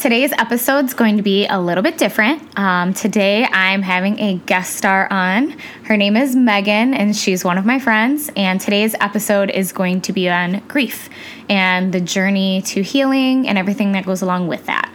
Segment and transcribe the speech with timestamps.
[0.00, 2.58] today's episode is going to be a little bit different.
[2.58, 5.50] Um, today, I'm having a guest star on.
[5.84, 8.30] Her name is Megan, and she's one of my friends.
[8.34, 11.10] And today's episode is going to be on grief
[11.50, 14.90] and the journey to healing and everything that goes along with that.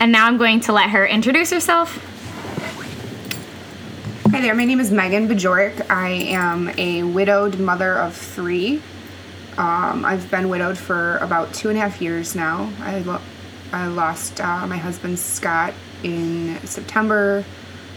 [0.00, 1.96] And now I'm going to let her introduce herself.
[4.32, 5.90] Hi there, my name is Megan Bajorek.
[5.90, 8.82] I am a widowed mother of three.
[9.56, 12.70] Um, I've been widowed for about two and a half years now.
[12.80, 13.22] I, lo-
[13.72, 17.44] I lost uh, my husband Scott in September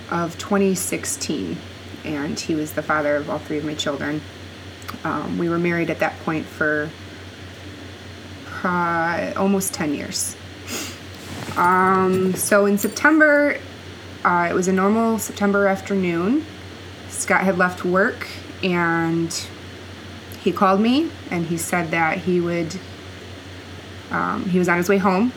[0.10, 1.58] of 2016,
[2.04, 4.22] and he was the father of all three of my children.
[5.04, 6.90] Um, we were married at that point for
[8.64, 10.36] uh, almost 10 years.
[11.56, 13.60] Um, so in September,
[14.26, 16.46] uh, it was a normal September afternoon.
[17.10, 18.28] Scott had left work
[18.64, 19.34] and
[20.42, 22.80] he called me and he said that he would,
[24.10, 25.32] um, he was on his way home.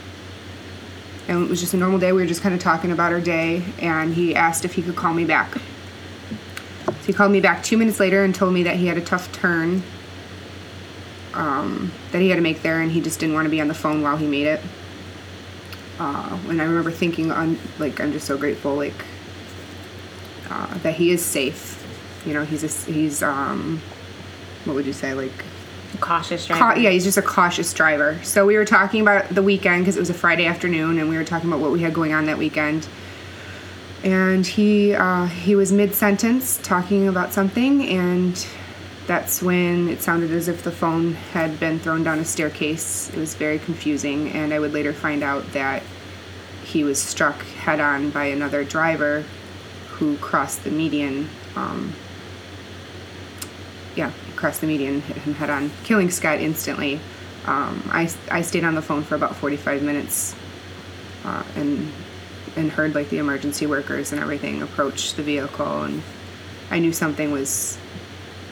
[1.32, 2.12] And it was just a normal day.
[2.12, 4.96] We were just kind of talking about our day and he asked if he could
[4.96, 5.54] call me back.
[6.84, 9.00] So he called me back two minutes later and told me that he had a
[9.00, 9.82] tough turn
[11.32, 13.68] um, that he had to make there and he just didn't want to be on
[13.68, 14.60] the phone while he made it.
[15.98, 19.04] Uh, and I remember thinking on like I'm just so grateful like
[20.50, 21.82] uh, that he is safe.
[22.26, 23.80] You know, he's a, he's um
[24.64, 25.44] what would you say like
[26.00, 26.80] Cautious Ca- driver.
[26.80, 28.18] yeah, he's just a cautious driver.
[28.22, 31.16] So we were talking about the weekend because it was a Friday afternoon, and we
[31.16, 32.86] were talking about what we had going on that weekend.
[34.02, 38.46] And he uh, he was mid sentence talking about something, and
[39.06, 43.10] that's when it sounded as if the phone had been thrown down a staircase.
[43.10, 45.82] It was very confusing, and I would later find out that
[46.64, 49.24] he was struck head on by another driver
[49.90, 51.28] who crossed the median.
[51.54, 51.92] Um,
[53.96, 57.00] yeah, crossed the median, hit him head on, killing Scott instantly.
[57.46, 60.34] Um, I, I stayed on the phone for about 45 minutes
[61.24, 61.92] uh, and
[62.54, 66.02] and heard like the emergency workers and everything approach the vehicle, and
[66.70, 67.78] I knew something was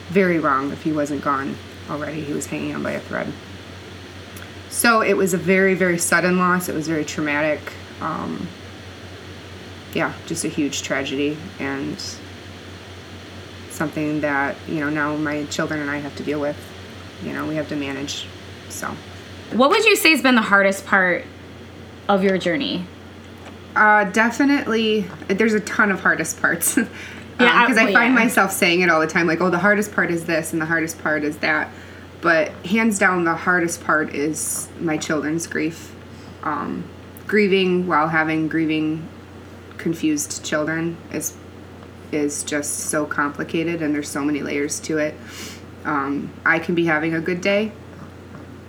[0.09, 1.55] very wrong if he wasn't gone
[1.91, 2.23] already.
[2.23, 3.31] He was hanging on by a thread.
[4.71, 6.69] So it was a very very sudden loss.
[6.69, 7.61] It was very traumatic.
[8.00, 8.49] Um,
[9.93, 12.03] yeah, just a huge tragedy and
[13.85, 16.57] something that you know now my children and I have to deal with.
[17.25, 18.27] You know, we have to manage.
[18.69, 18.89] So,
[19.53, 21.25] What would you say has been the hardest part
[22.09, 22.85] of your journey?
[23.77, 26.79] uh, definitely, there's a ton of hardest parts.
[27.41, 28.25] Yeah, I- because I well, find yeah.
[28.25, 30.67] myself saying it all the time, like, "Oh, the hardest part is this, and the
[30.67, 31.71] hardest part is that."
[32.21, 35.91] But hands down, the hardest part is my children's grief.
[36.43, 36.85] Um,
[37.27, 39.09] grieving while having grieving,
[39.79, 41.35] confused children is
[42.12, 45.15] is just so complicated, and there's so many layers to it.
[45.84, 47.72] Um, I can be having a good day,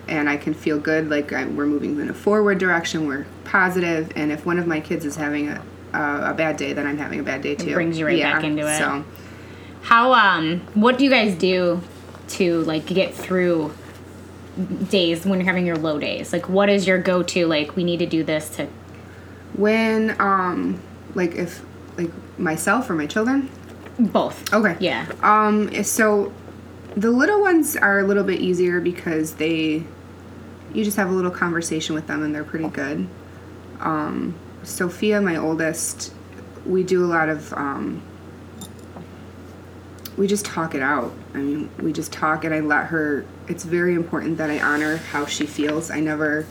[0.08, 4.12] and I can feel good, like I, we're moving in a forward direction, we're positive,
[4.16, 5.62] and if one of my kids is having a,
[5.94, 7.72] a, a bad day, then I'm having a bad day too.
[7.72, 8.78] It brings you right back into it.
[8.78, 9.04] So,
[9.84, 11.82] How um what do you guys do
[12.30, 13.74] to like get through
[14.90, 16.32] days when you're having your low days?
[16.32, 18.68] Like what is your go-to like we need to do this to
[19.54, 20.80] when, um,
[21.14, 21.62] like if,
[21.98, 22.10] like
[22.42, 23.50] myself or my children,
[24.00, 24.54] both?
[24.54, 24.76] Okay.
[24.80, 25.10] Yeah.
[25.22, 26.34] Um, so
[26.96, 29.84] the little ones are a little bit easier because they,
[30.74, 33.08] you just have a little conversation with them and they're pretty good.
[33.80, 36.14] Um, Sophia, my oldest,
[36.66, 38.02] we do a lot of, um,
[40.18, 41.14] we just talk it out.
[41.34, 44.98] I mean, we just talk and I let her, it's very important that I honor
[44.98, 45.90] how she feels.
[45.90, 46.46] I never,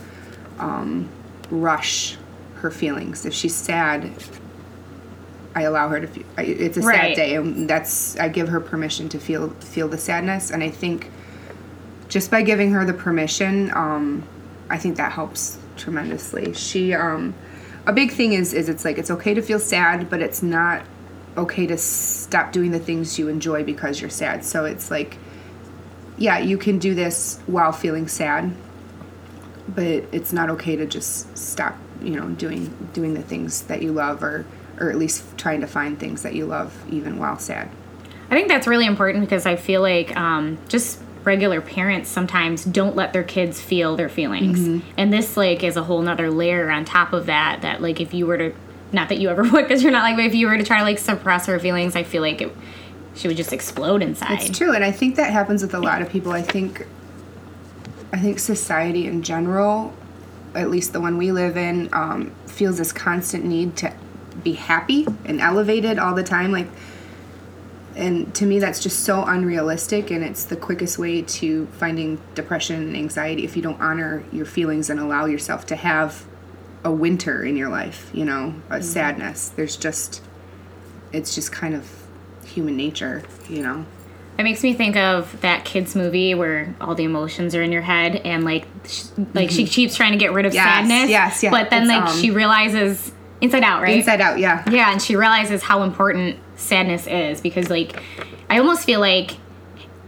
[0.59, 1.09] um,
[1.49, 2.17] rush
[2.55, 3.25] her feelings.
[3.25, 4.11] If she's sad,
[5.55, 6.23] I allow her to feel.
[6.37, 6.95] I- It's a Right.
[6.95, 10.49] sad day, and that's I give her permission to feel feel the sadness.
[10.49, 11.09] And I think
[12.07, 14.23] just by giving her the permission, um,
[14.69, 16.53] I think that helps tremendously.
[16.53, 17.33] She, um,
[17.85, 20.81] a big thing is is it's like it's okay to feel sad, but it's not
[21.37, 24.43] okay to stop doing the things you enjoy because you're sad.
[24.45, 25.17] So it's like,
[26.17, 28.51] yeah, you can do this while feeling sad,
[29.73, 33.91] but it's not okay to just stop you know doing doing the things that you
[33.91, 34.45] love or
[34.81, 37.69] or at least trying to find things that you love even while sad
[38.29, 42.95] I think that's really important because I feel like um, just regular parents sometimes don't
[42.95, 46.85] let their kids feel their feelings, and this like is a whole nother layer on
[46.85, 47.61] top of that.
[47.61, 48.53] That like if you were to,
[48.93, 50.77] not that you ever would, because you're not like, but if you were to try
[50.77, 52.55] to like suppress her feelings, I feel like it,
[53.15, 54.41] she would just explode inside.
[54.41, 56.87] it's true and i think that happens with a lot of people i think
[58.13, 59.93] i think society in general
[60.55, 63.93] at least the one we live in um, feels this constant need to
[64.43, 66.67] be happy and elevated all the time like
[67.95, 72.75] and to me that's just so unrealistic and it's the quickest way to finding depression
[72.81, 76.25] and anxiety if you don't honor your feelings and allow yourself to have
[76.83, 79.49] a winter in your life, you know, a sadness.
[79.49, 80.23] There's just
[81.11, 81.87] it's just kind of
[82.45, 83.85] human nature, you know.
[84.39, 87.83] It makes me think of that kids movie where all the emotions are in your
[87.83, 89.03] head and like sh-
[89.35, 91.09] like she keeps trying to get rid of Yes, sadness.
[91.11, 91.51] yes, yeah.
[91.51, 93.11] But then It's, like um, she realizes
[93.41, 93.97] inside out, right?
[93.97, 94.63] Inside out, yeah.
[94.69, 98.01] Yeah, and she realizes how important sadness is because like
[98.49, 99.31] I almost feel like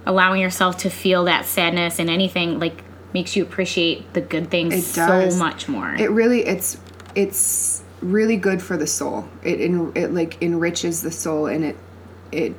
[0.06, 2.84] allowing yourself to feel that sadness and anything like
[3.14, 5.94] makes you appreciate the good things so much more.
[5.96, 6.78] It really it's
[7.16, 9.28] it's really good for the soul.
[9.44, 11.78] It en- it like enriches the soul and it
[12.32, 12.56] it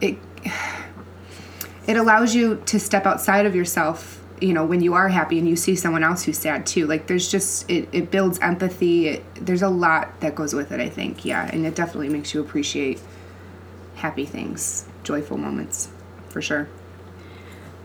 [0.00, 0.18] it
[1.86, 5.48] it allows you to step outside of yourself you know when you are happy and
[5.48, 9.24] you see someone else who's sad too like there's just it, it builds empathy it,
[9.36, 12.40] there's a lot that goes with it i think yeah and it definitely makes you
[12.40, 13.00] appreciate
[13.96, 15.88] happy things joyful moments
[16.28, 16.68] for sure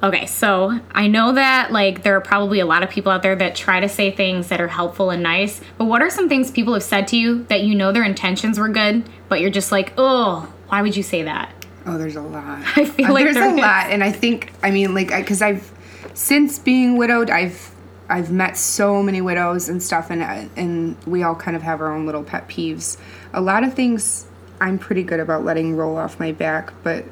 [0.03, 3.35] Okay, so I know that like there are probably a lot of people out there
[3.35, 6.51] that try to say things that are helpful and nice, but what are some things
[6.51, 9.71] people have said to you that you know their intentions were good, but you're just
[9.71, 11.51] like, oh, why would you say that?
[11.87, 12.61] Oh, there's a lot.
[12.75, 13.59] I feel Uh, like there's there a is.
[13.59, 15.67] lot, and I think I mean like because I've
[16.17, 17.71] since being widowed, I've
[18.09, 21.79] I've met so many widows and stuff, and uh, and we all kind of have
[21.79, 22.97] our own little pet peeves.
[23.33, 24.25] A lot of things
[24.59, 27.05] I'm pretty good about letting roll off my back, but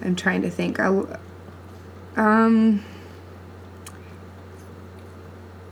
[0.00, 0.78] I'm trying to think.
[0.78, 1.18] I'll,
[2.16, 2.84] um.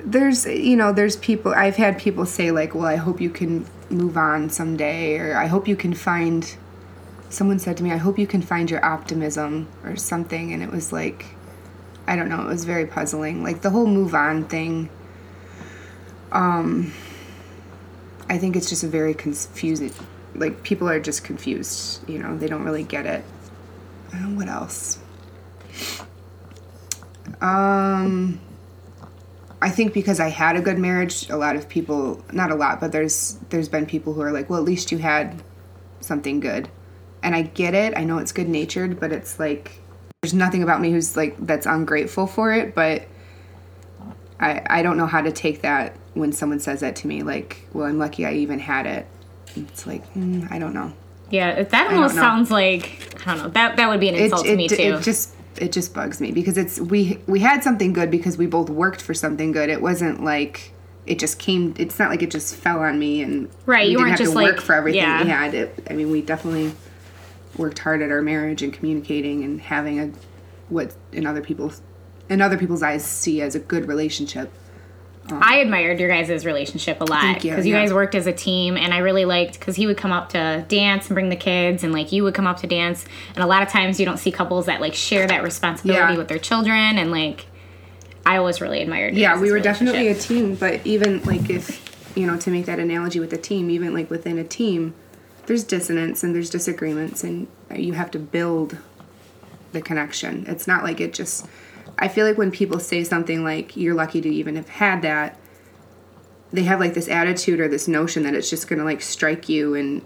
[0.05, 3.65] There's, you know, there's people, I've had people say, like, well, I hope you can
[3.89, 6.57] move on someday, or I hope you can find
[7.31, 10.53] someone said to me, I hope you can find your optimism or something.
[10.53, 11.37] And it was like,
[12.13, 13.43] I don't know, it was very puzzling.
[13.43, 14.91] Like the whole move on thing,
[16.31, 16.93] um,
[18.29, 19.91] I think it's just a very confusing,
[20.35, 23.25] like people are just confused, you know, they don't really get it.
[24.35, 24.99] What else?
[27.41, 28.39] Um,
[29.63, 32.79] I think because I had a good marriage, a lot of people, not a lot,
[32.79, 35.43] but there's there's been people who are like, well, at least you had
[36.01, 36.69] something good.
[37.23, 37.97] And I get it.
[37.97, 39.82] I know it's good natured, but it's like
[40.23, 43.03] there's nothing about me who's like that's ungrateful for it, but
[44.39, 47.67] I I don't know how to take that when someone says that to me like,
[47.73, 49.07] well, I'm lucky I even had it.
[49.57, 50.93] It's like, mm, I don't know.
[51.31, 53.49] Yeah, that almost sounds like I don't know.
[53.51, 54.77] That that would be an insult to me too.
[54.77, 58.47] It just it just bugs me because it's we we had something good because we
[58.47, 59.71] both worked for something good.
[59.71, 60.73] It wasn't like
[61.05, 61.75] it just came.
[61.79, 64.19] It's not like it just fell on me and Right, We you didn't weren't have
[64.21, 65.25] just to work for everything yeah.
[65.25, 65.53] we had.
[65.53, 66.75] It, I mean, we definitely
[67.57, 70.13] worked hard at our marriage and communicating and having a
[70.69, 71.83] what in other people's
[72.29, 74.51] in other people's eyes see as a good relationship.
[75.31, 77.83] Um, I admired your guys' relationship a lot Thank you, because you yeah.
[77.83, 80.65] guys worked as a team, and I really liked because he would come up to
[80.67, 83.05] dance and bring the kids, and like you would come up to dance,
[83.37, 86.19] and a lot of times you don't see couples that like share that responsibility Yeah.
[86.19, 87.47] with their children, and like
[88.27, 89.15] I always really admired.
[89.15, 91.81] Yeah, we were definitely a team, but even like if
[92.17, 94.95] you know to make that analogy with a team, even like within a team,
[95.47, 98.79] there's dissonance and there's disagreements, and you have to build
[99.73, 100.45] the connection.
[100.47, 101.47] It's not like it just.
[101.99, 105.39] I feel like when people say something like "you're lucky to even have had that,"
[106.53, 109.75] they have like this attitude or this notion that it's just gonna like strike you
[109.75, 110.03] and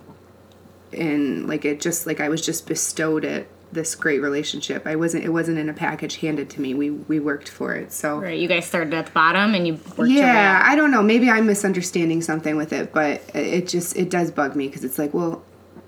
[0.93, 4.87] and like it just like I was just bestowed it this great relationship.
[4.87, 5.25] I wasn't.
[5.25, 6.75] It wasn't in a package handed to me.
[6.75, 7.93] We we worked for it.
[7.93, 10.63] So Right, you guys started at the bottom and you worked your way yeah.
[10.65, 11.03] I don't know.
[11.03, 14.99] Maybe I'm misunderstanding something with it, but it just it does bug me because it's
[14.99, 15.43] like, well,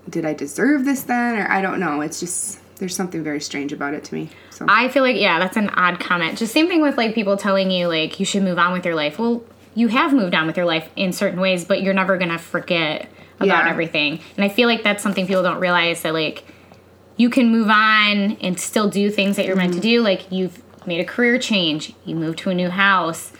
[0.09, 2.01] did I deserve this then, or I don't know.
[2.01, 4.29] It's just there's something very strange about it to me.
[4.49, 6.37] So I feel like yeah, that's an odd comment.
[6.37, 8.95] Just same thing with like people telling you like you should move on with your
[8.95, 9.19] life.
[9.19, 9.43] Well,
[9.75, 13.07] you have moved on with your life in certain ways, but you're never gonna forget
[13.39, 13.69] about Yeah.
[13.69, 14.19] everything.
[14.35, 16.43] And I feel like that's something people don't realize that like
[17.19, 19.81] you can move on and still do things that you're meant Mm-hmm.
[19.81, 20.01] to do.
[20.01, 23.33] Like you've made a career change, you moved to a new house.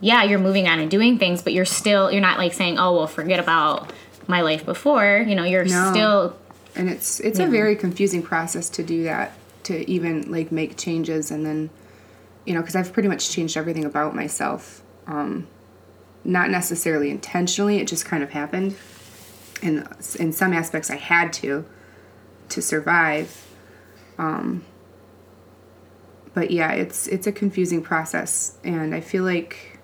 [0.00, 2.96] Yeah, you're moving on and doing things, but you're still you're not like saying, "Oh,
[2.96, 3.92] well, forget about
[4.26, 5.90] my life before." You know, you're No.
[5.92, 6.36] still
[6.74, 9.32] and it's it's a very confusing process to do that
[9.64, 11.68] to even like make changes and then
[12.46, 14.80] you know because I've pretty much changed everything about myself.
[15.06, 15.46] Um,
[16.24, 18.74] not necessarily intentionally, it just kind of happened.
[19.62, 19.86] And
[20.18, 21.64] in some aspects, I had to
[22.50, 23.46] to survive.
[24.18, 24.64] Um,
[26.34, 29.78] but yeah, it's it's a confusing process, and I feel like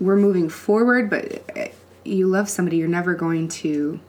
[0.00, 1.10] we're moving forward.
[1.10, 1.68] But uh,
[2.04, 4.00] you love somebody, you're never going to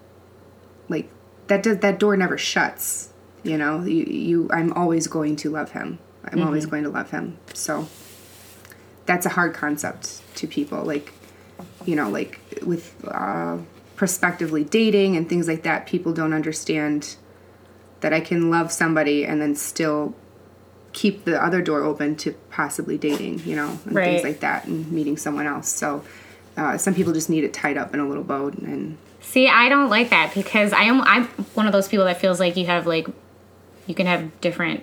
[0.87, 1.09] like
[1.47, 1.63] that.
[1.63, 3.09] Does that door never shuts?
[3.43, 4.49] You know, you you.
[4.51, 5.99] I'm always going to love him.
[6.25, 7.37] I'm always going to love him.
[7.53, 7.87] So
[9.05, 10.83] that's a hard concept to people.
[10.83, 11.13] Like
[11.85, 13.57] you know, like with uh,
[13.99, 17.17] prospectively dating and things like that, people don't understand
[17.99, 20.15] that I can love somebody and then still
[20.93, 24.05] keep the other door open to possibly dating, you know, and Right.
[24.05, 25.67] things like that, and meeting someone else.
[25.67, 26.01] So
[26.55, 29.67] uh, some people just need it tied up in a little bow, and See, I
[29.67, 32.67] don't like that because I am I'm one of those people that feels like you
[32.67, 33.05] have like
[33.85, 34.81] you can have different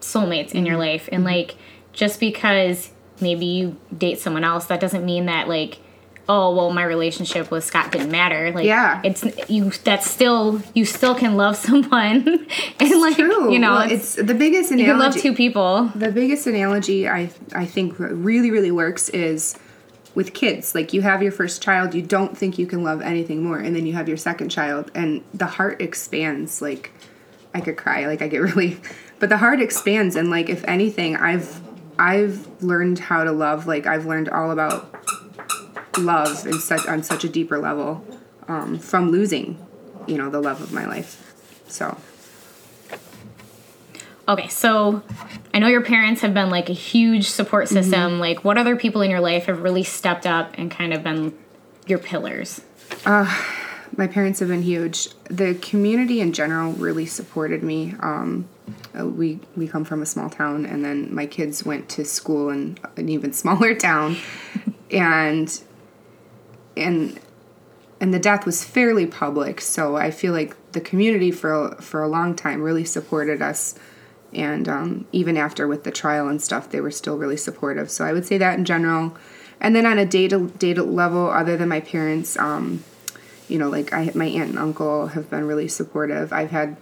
[0.00, 0.92] soulmates in your Mm-hmm.
[0.92, 1.56] life and like
[1.92, 5.80] just because maybe you date someone else that doesn't mean that like
[6.32, 9.00] oh well my relationship with Scott didn't matter like Yeah.
[9.02, 12.46] it's you that's still you still can love someone
[12.78, 13.52] and like true.
[13.52, 14.84] you know Well, it's, it's, the biggest analogy.
[14.86, 19.58] you can love two people the biggest analogy I I think really really works is
[20.14, 20.74] with kids.
[20.74, 23.76] Like you have your first child, you don't think you can love anything more, and
[23.76, 26.60] then you have your second child, and the heart expands.
[26.60, 26.90] Like
[27.54, 28.80] I could cry, like I get really,
[29.20, 31.60] but the heart expands, and like if anything, I've
[31.96, 33.68] I've learned how to love.
[33.68, 34.92] Like I've learned all about
[35.98, 38.04] love in such on such a deeper level
[38.48, 39.58] um, from losing,
[40.06, 41.34] you know, the love of my life.
[41.68, 41.96] So.
[44.28, 45.02] Okay, so
[45.52, 47.74] I know your parents have been like a huge support Mm-hmm.
[47.74, 48.20] system.
[48.20, 51.36] Like, what other people in your life have really stepped up and kind of been
[51.86, 52.60] your pillars?
[53.04, 55.08] my parents have been huge.
[55.24, 57.94] The community in general really supported me.
[58.00, 58.48] Um,
[58.98, 62.50] uh, we we come from a small town, and then my kids went to school
[62.50, 64.16] in an even smaller town,
[64.90, 65.60] and
[66.80, 67.20] and
[68.00, 69.60] and the death was fairly public.
[69.60, 73.74] So I feel like the community for for a long time really supported us,
[74.32, 77.90] and um, even after with the trial and stuff, they were still really supportive.
[77.90, 79.16] So I would say that in general,
[79.60, 82.36] and then on a data data level, other than my parents.
[82.38, 82.84] Um,
[83.50, 86.32] you know, like I, my aunt and uncle have been really supportive.
[86.32, 86.76] I've had,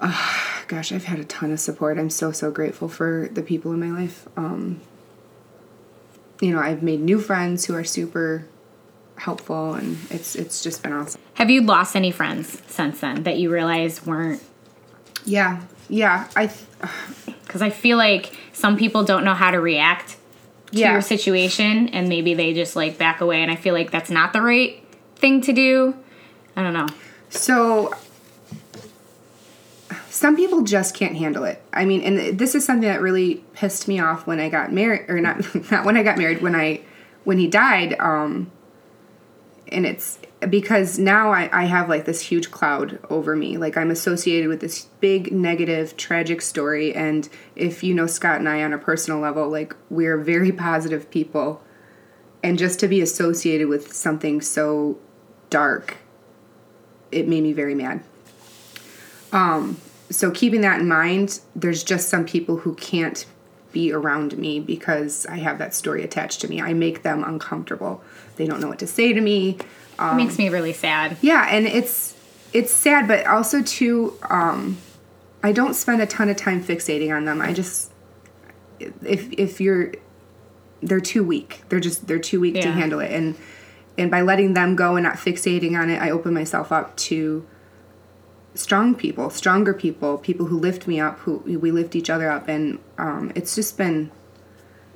[0.00, 1.98] uh, gosh, I've had a ton of support.
[1.98, 4.28] I'm so so grateful for the people in my life.
[4.36, 4.82] Um,
[6.40, 8.46] you know, I've made new friends who are super
[9.16, 11.20] helpful, and it's it's just been awesome.
[11.34, 14.42] Have you lost any friends since then that you realized weren't?
[15.24, 16.28] Yeah, yeah.
[16.36, 16.50] I
[17.44, 20.16] Because I feel like some people don't know how to react
[20.72, 20.92] to Yeah.
[20.92, 23.42] your situation and maybe they just like back away.
[23.42, 24.82] And I feel like that's not the right
[25.16, 25.94] thing to do.
[26.56, 26.88] I don't know.
[27.30, 27.94] So
[30.14, 31.60] some people just can't handle it.
[31.72, 35.10] I mean, and this is something that really pissed me off when I got married
[35.10, 35.42] or not
[35.72, 36.82] not when I got married when I
[37.24, 38.52] when he died um
[39.72, 43.56] and it's because now I, I have like this huge cloud over me.
[43.56, 48.48] Like I'm associated with this big negative tragic story and if you know Scott and
[48.48, 51.60] I on a personal level, like we're very positive people.
[52.40, 54.96] And just to be associated with something so
[55.50, 55.96] dark
[57.10, 58.04] it made me very mad.
[59.32, 59.78] Um,
[60.14, 63.26] so keeping that in mind, there's just some people who can't
[63.72, 66.62] be around me because I have that story attached to me.
[66.62, 68.02] I make them uncomfortable.
[68.36, 69.58] They don't know what to say to me.
[69.98, 71.16] It makes me really sad.
[71.20, 72.16] Yeah, and it's
[72.52, 74.78] it's sad, but also too, um,
[75.42, 77.40] I don't spend a ton of time fixating on them.
[77.40, 77.92] I just
[78.78, 79.92] if if you're
[80.82, 81.62] they're too weak.
[81.68, 83.36] They're just they're too weak to handle it, and
[83.98, 87.46] and by letting them go and not fixating on it, I open myself up to
[88.54, 92.48] strong people, stronger people, people who lift me up, who we lift each other up,
[92.48, 94.10] and um, it's just been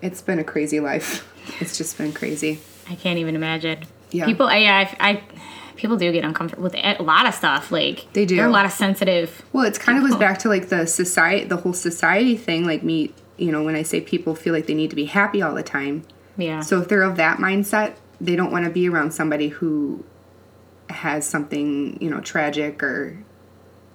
[0.00, 1.24] it's been a crazy life.
[1.60, 2.60] It's just been crazy.
[2.90, 3.84] I can't even imagine.
[4.10, 4.26] Yeah.
[4.26, 5.22] People, I, yeah, I, I,
[5.76, 7.72] people do get uncomfortable with a lot of stuff.
[7.72, 8.36] Like They do.
[8.36, 9.42] There are a lot of sensitive.
[9.54, 12.66] Well, it's kind of goes back to like the society, the whole society thing.
[12.66, 15.40] Like me, you know, when I say people feel like they need to be happy
[15.40, 16.04] all the time.
[16.36, 16.60] Yeah.
[16.60, 20.04] So if they're of that mindset, they don't want to be around somebody who
[20.90, 23.16] has something, you know, tragic or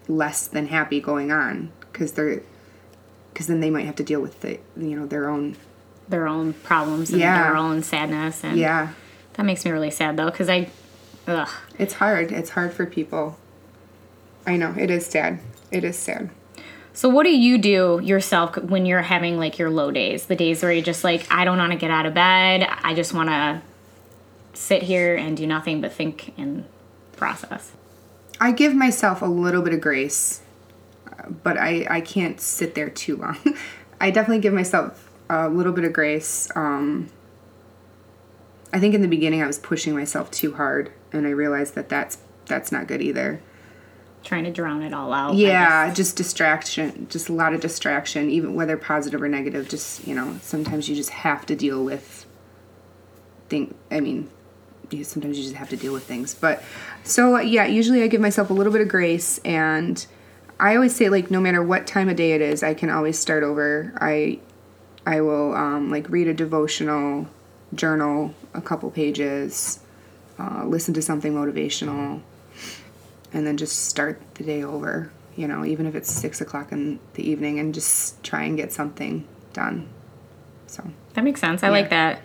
[0.07, 2.41] less than happy going on because they're
[3.31, 5.55] because then they might have to deal with the you know their own
[6.07, 7.43] their own problems and Yeah.
[7.43, 8.89] their own sadness, and yeah.
[9.33, 10.69] That makes me really sad though, because I,
[11.27, 11.49] ugh.
[11.79, 12.31] it's hard.
[12.31, 13.37] It's hard for people.
[14.45, 14.75] I know.
[14.77, 15.39] It is sad.
[15.71, 16.29] It is sad.
[16.93, 20.61] So what do you do yourself when you're having like your low days, the days
[20.61, 23.29] where you're just like, I don't want to get out of bed, I just want
[23.29, 23.61] to
[24.53, 26.65] sit here and do nothing but think and
[27.15, 27.71] process.
[28.43, 30.41] I give myself a little bit of grace,
[31.43, 33.37] but I, I can't sit there too long.
[34.01, 36.49] I definitely give myself a little bit of grace.
[36.53, 37.09] Um,
[38.73, 41.87] I think in the beginning I was pushing myself too hard, and I realized that
[41.87, 43.41] that's that's not good either.
[44.25, 45.35] Trying to drown it all out.
[45.35, 49.69] Yeah, just distraction, just a lot of distraction, even whether positive or negative.
[49.69, 52.25] Just you know, sometimes you just have to deal with.
[53.47, 54.29] Think, I mean,
[54.93, 56.33] you, sometimes you just have to deal with things.
[56.33, 56.63] But
[57.03, 60.05] so yeah, usually I give myself a little bit of grace, and
[60.59, 63.17] I always say like no matter what time of day it is, I can always
[63.19, 63.93] start over.
[63.99, 64.39] I
[65.05, 67.27] I will um, like read a devotional,
[67.73, 69.79] journal a couple pages,
[70.39, 72.21] uh, listen to something motivational,
[73.33, 75.11] and then just start the day over.
[75.35, 78.71] you know, even if it's six o'clock in the evening, and just try and get
[78.71, 79.87] something done.
[80.67, 80.83] So
[81.15, 81.63] That makes sense.
[81.63, 82.21] I like that.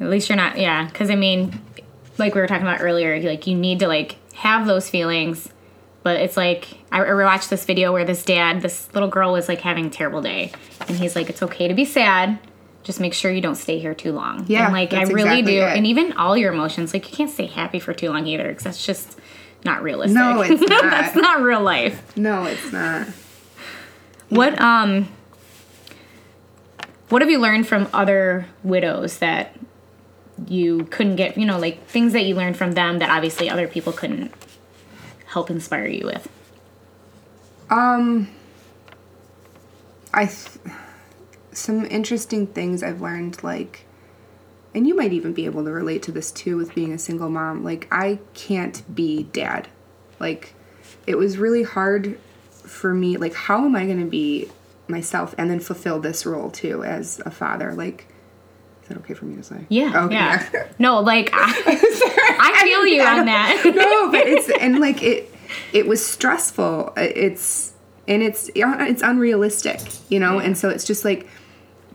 [0.00, 0.86] At least you're not, yeah.
[0.86, 1.58] Because I mean,
[2.18, 5.48] like we were talking about earlier, like you need to like have those feelings,
[6.02, 9.60] but it's like I rewatched this video where this dad, this little girl was like
[9.60, 10.52] having a terrible day,
[10.88, 12.38] and he's like, "It's okay to be sad."
[12.82, 14.44] Just make sure you don't stay here too long.
[14.46, 15.76] Yeah, and like I really exactly do, it.
[15.76, 18.64] and even all your emotions, like you can't stay happy for too long either, because
[18.64, 19.18] that's just
[19.64, 20.16] not realistic.
[20.16, 20.82] No, it's not.
[20.82, 22.16] that's not real life.
[22.16, 23.08] no, it's not.
[24.28, 25.08] What um
[27.08, 29.56] what have you learned from other widows that
[30.48, 33.68] you couldn't get, you know, like things that you learned from them that obviously other
[33.68, 34.32] people couldn't
[35.26, 36.28] help inspire you with?
[37.70, 38.28] Um,
[40.12, 40.58] I th-
[41.52, 43.86] some interesting things I've learned, like,
[44.74, 47.30] and you might even be able to relate to this too with being a single
[47.30, 47.62] mom.
[47.62, 49.68] Like, I can't be dad.
[50.18, 50.54] Like,
[51.06, 52.18] it was really hard
[52.50, 53.16] for me.
[53.16, 54.50] Like, how am I going to be
[54.88, 57.72] myself and then fulfill this role too as a father?
[57.72, 58.08] Like,
[58.84, 59.64] is that okay for me to say?
[59.70, 60.04] Yeah.
[60.04, 60.14] Okay.
[60.14, 60.68] Yeah.
[60.78, 61.38] No, like I,
[62.38, 63.62] I feel you on that.
[63.74, 65.34] no, but it's and like it
[65.72, 66.92] it was stressful.
[66.96, 67.72] It's
[68.06, 70.38] and it's it's unrealistic, you know.
[70.38, 71.26] And so it's just like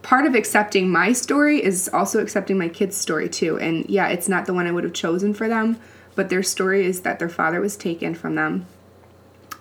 [0.01, 3.59] part of accepting my story is also accepting my kids' story too.
[3.59, 5.79] And yeah, it's not the one I would have chosen for them,
[6.15, 8.65] but their story is that their father was taken from them,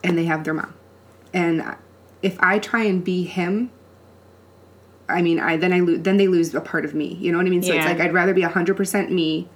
[0.02, 0.73] and they have their mom.
[1.35, 1.76] And
[2.23, 3.70] if I try and be him,
[5.08, 7.14] I mean, I then I lose then they lose a part of me.
[7.20, 7.62] You know what I mean?
[7.62, 9.48] So it's like I'd rather be hundred percent me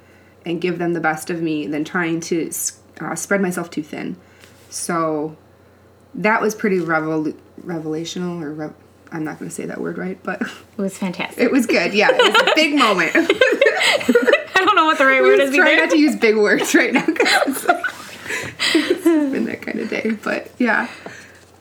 [0.47, 2.50] and give them the best of me than trying to
[3.00, 4.16] uh, spread myself too thin.
[4.71, 5.37] So
[6.14, 8.75] that was pretty revel- revelational, or rev-
[9.12, 11.38] I'm not going to say that word right, but It was fantastic.
[11.44, 11.92] it was good.
[11.94, 13.12] Yeah, it was a big moment.
[13.14, 16.92] I don't know what the right word is trying not to use big words right
[16.92, 17.16] now 'cause
[17.47, 17.85] it's, like,
[18.75, 20.12] it's been that kind of day.
[20.23, 20.88] But yeah,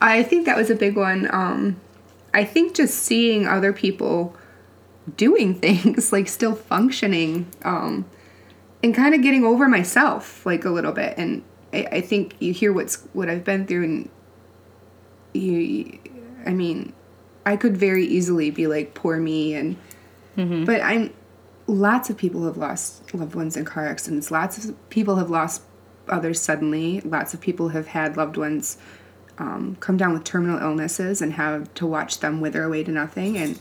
[0.00, 1.28] I think that was a big one.
[1.32, 1.80] Um,
[2.34, 4.36] I think just seeing other people
[5.16, 8.06] doing things, like still functioning, um,
[8.82, 11.16] and kind of getting over myself, like a little bit.
[11.16, 11.42] And
[11.72, 14.10] I, I think you hear what's what I've been through, and
[15.34, 15.98] you,
[16.44, 16.92] I mean,
[17.46, 19.76] I could very easily be like poor me, and
[20.64, 21.12] but I'm
[21.66, 24.30] lots of people have lost loved ones in car accidents.
[24.30, 25.62] Lots of people have lost
[26.08, 27.00] others suddenly.
[27.00, 28.78] Lots of people have had loved ones
[29.38, 33.36] um, come down with terminal illnesses and have to watch them wither away to nothing.
[33.36, 33.58] And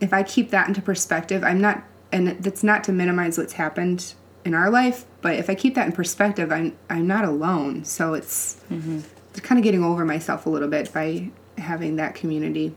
[0.00, 1.82] if I keep that into perspective, I'm not,
[2.12, 5.86] and that's not to minimize what's happened in our life, but if I keep that
[5.86, 7.84] in perspective, I'm I'm not alone.
[7.84, 12.74] So it's kind of getting over myself a little bit by having that community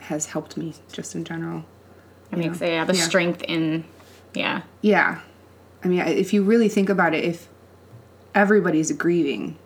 [0.00, 1.64] has helped me just in general.
[2.30, 3.02] That makes yeah, the Yeah.
[3.02, 3.84] strength in
[4.34, 4.62] yeah.
[4.82, 5.20] Yeah.
[5.82, 7.48] I mean, if you really think about it, if
[8.34, 9.56] everybody's grieving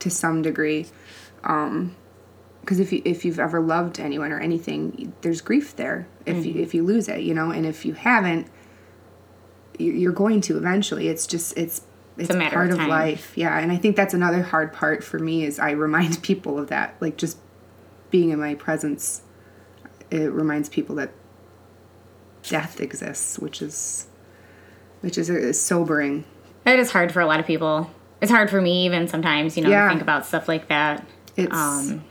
[0.00, 0.86] to some degree,
[1.44, 1.96] um,
[2.60, 6.06] because if you if you've ever loved anyone or anything, there's grief there.
[6.26, 6.62] If you mm-hmm.
[6.62, 8.48] if you lose it, you know, and if you haven't,
[9.78, 11.08] you- you're going to eventually.
[11.08, 11.82] It's just it's
[12.18, 13.32] it's a part of of, life.
[13.34, 16.68] Yeah, and I think that's another hard part for me is I remind people of
[16.68, 16.96] that.
[17.00, 17.38] Like just
[18.10, 19.22] being in my presence,
[20.10, 21.12] it reminds people that
[22.42, 24.06] death exists, which is
[25.00, 26.24] which is, is sobering.
[26.66, 27.90] It is hard for a lot of people.
[28.20, 29.84] It's hard for me even sometimes, you know, Yeah.
[29.84, 31.04] to think about stuff like that.
[31.36, 32.04] It's Um,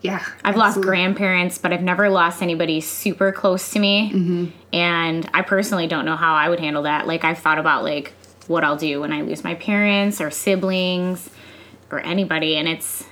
[0.00, 0.22] yeah.
[0.44, 4.10] I've lost grandparents, but I've never lost anybody super close to me.
[4.12, 4.44] Mm-hmm.
[4.72, 7.06] And I personally don't know how I would handle that.
[7.06, 8.12] Like I've thought about like
[8.48, 11.30] what I'll do when I lose my parents or siblings
[11.90, 13.04] or anybody, and it's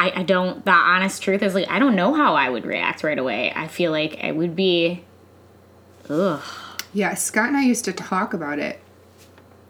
[0.00, 0.64] I, I don't.
[0.64, 3.52] The honest truth is like I don't know how I would react right away.
[3.54, 5.04] I feel like I would be.
[6.08, 6.40] Ugh.
[6.94, 8.80] Yeah, Scott and I used to talk about it.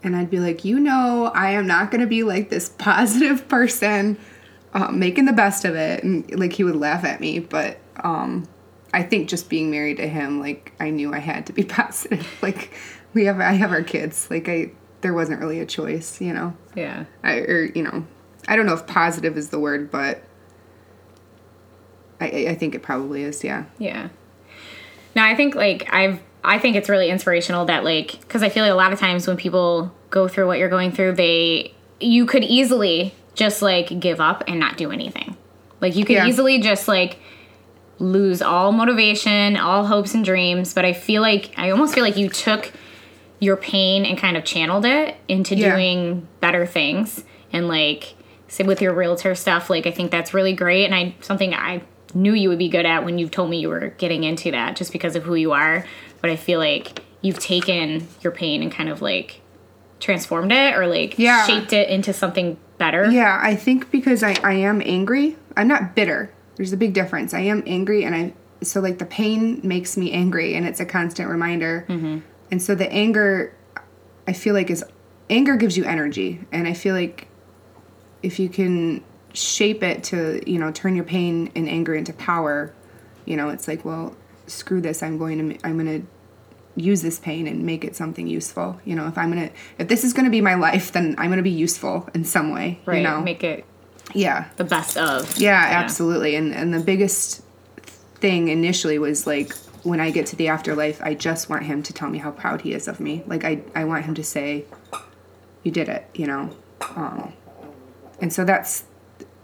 [0.02, 3.48] And I'd be like, you know, I am not going to be like this positive
[3.48, 4.16] person
[4.74, 6.04] um, making the best of it.
[6.04, 7.40] And like, he would laugh at me.
[7.40, 8.46] But um,
[8.94, 12.26] I think just being married to him, like, I knew I had to be positive.
[12.42, 12.72] like,
[13.14, 14.30] we have, I have our kids.
[14.30, 16.56] Like, I, there wasn't really a choice, you know?
[16.76, 17.04] Yeah.
[17.24, 18.06] I, or, you know,
[18.46, 20.22] I don't know if positive is the word, but
[22.20, 23.64] I- I think it probably is, yeah.
[23.78, 24.08] Yeah.
[25.14, 28.64] Now I think like I've I think it's really inspirational that like because I feel
[28.64, 32.26] like a lot of times when people go through what you're going through, they you
[32.26, 35.36] could easily just like give up and not do anything.
[35.80, 36.26] Like you could Yeah.
[36.26, 37.18] easily just like
[37.98, 40.72] lose all motivation, all hopes and dreams.
[40.74, 42.72] But I feel like I almost feel like you took
[43.40, 45.72] your pain and kind of channeled it into Yeah.
[45.74, 48.14] doing better things and like
[48.48, 51.80] say with your realtor stuff like i think that's really great and i something i
[52.14, 54.74] knew you would be good at when you told me you were getting into that
[54.74, 55.84] just because of who you are
[56.20, 59.40] but i feel like you've taken your pain and kind of like
[60.00, 61.44] transformed it or like Yeah.
[61.46, 63.10] shaped it into something better.
[63.10, 65.36] Yeah, I think because I, I am angry.
[65.56, 66.30] I'm not bitter.
[66.54, 67.34] There's a big difference.
[67.34, 70.84] I am angry, and I so like the pain makes me angry, and it's a
[70.86, 71.84] constant reminder.
[71.88, 72.18] Mm-hmm.
[72.52, 73.52] And so the anger,
[74.28, 74.84] I feel like is
[75.28, 77.26] anger gives you energy, and I feel like
[78.22, 79.02] if you can
[79.34, 82.72] shape it to you know turn your pain and anger into power,
[83.24, 84.14] you know it's like well
[84.48, 85.02] screw this.
[85.02, 86.06] I'm going to I'm going to
[86.80, 88.80] use this pain and make it something useful.
[88.84, 91.42] You know, if I'm gonna if this is gonna be my life, then I'm gonna
[91.42, 92.80] be useful in some way.
[92.86, 92.98] Right.
[92.98, 93.64] You know, Make it
[94.14, 95.36] yeah, the best of.
[95.38, 96.36] yeah, absolutely.
[96.36, 97.42] And and the biggest
[98.16, 101.92] thing initially was like when I get to the afterlife, I just want him to
[101.92, 103.22] tell me how proud he is of me.
[103.26, 104.64] Like I I want him to say,
[105.64, 106.50] "You did it," you know.
[106.94, 107.32] Um,
[108.20, 108.84] and so that's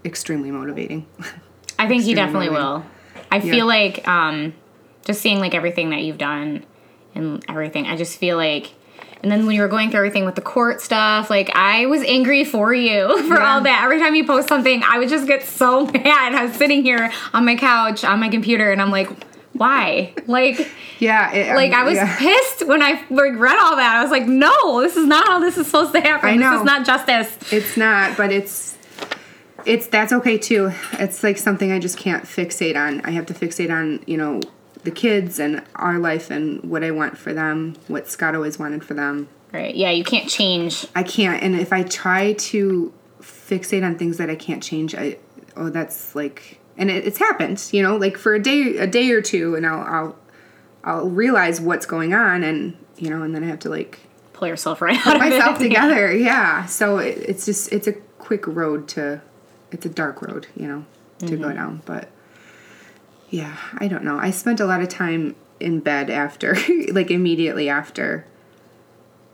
[0.05, 1.05] extremely motivating.
[1.77, 2.63] I think he definitely moving.
[2.63, 2.85] will.
[3.31, 4.53] I feel like um,
[5.05, 6.65] just seeing like everything that you've done
[7.13, 7.85] and everything.
[7.87, 8.73] I just feel like,
[9.23, 12.03] and then when you were going through everything with the court stuff, like I was
[12.03, 13.53] angry for you for Yeah.
[13.53, 13.81] all that.
[13.85, 16.35] Every time you post something, I would just get so mad.
[16.35, 19.09] I was sitting here on my couch on my computer, and I'm like,
[19.53, 20.13] why?
[20.27, 22.17] Like, yeah, it, like um, I was yeah.
[22.17, 23.95] pissed when I like, read all that.
[23.95, 26.29] I was like, no, this is not how this is supposed to happen.
[26.29, 26.51] I know.
[26.51, 27.53] This is not justice.
[27.53, 28.77] It's not, but it's
[29.65, 30.71] it's that's okay too.
[30.93, 32.99] It's like something I just can't fixate on.
[33.05, 34.41] I have to fixate on, you know,
[34.85, 38.83] the kids and our life and what I want for them, what Scott always wanted
[38.83, 39.27] for them.
[39.51, 39.75] Right?
[39.75, 40.85] Yeah, you can't change.
[40.95, 45.17] I can't and if I try to fixate on things that I can't change, I
[45.55, 49.11] oh that's like and it, it's happened, you know, like for a day a day
[49.11, 50.15] or two and I'll I'll
[50.83, 53.99] I'll realize what's going on and you know, and then I have to like
[54.35, 56.13] Pull yourself right out of myself together.
[56.13, 56.65] Yeah.
[56.65, 59.21] So it, it's just it's a quick road to
[59.71, 60.85] it's a dark road, you know,
[61.19, 61.55] to go mm-hmm.
[61.55, 61.81] down.
[61.85, 62.09] But
[63.35, 64.17] yeah, I don't know.
[64.17, 66.55] I spent a lot of time in bed after,
[66.91, 68.25] like immediately after.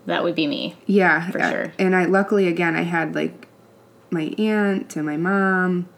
[0.06, 0.74] That would be me.
[0.86, 1.72] Yeah, For uh, sure.
[1.78, 3.46] And I luckily again I had like
[4.10, 5.88] my aunt and my mom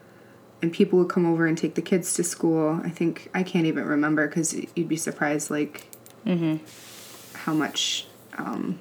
[0.60, 2.78] and people would come over and take the kids to school.
[2.84, 5.88] I think I can't even remember because you'd be surprised like
[7.32, 8.78] how much um,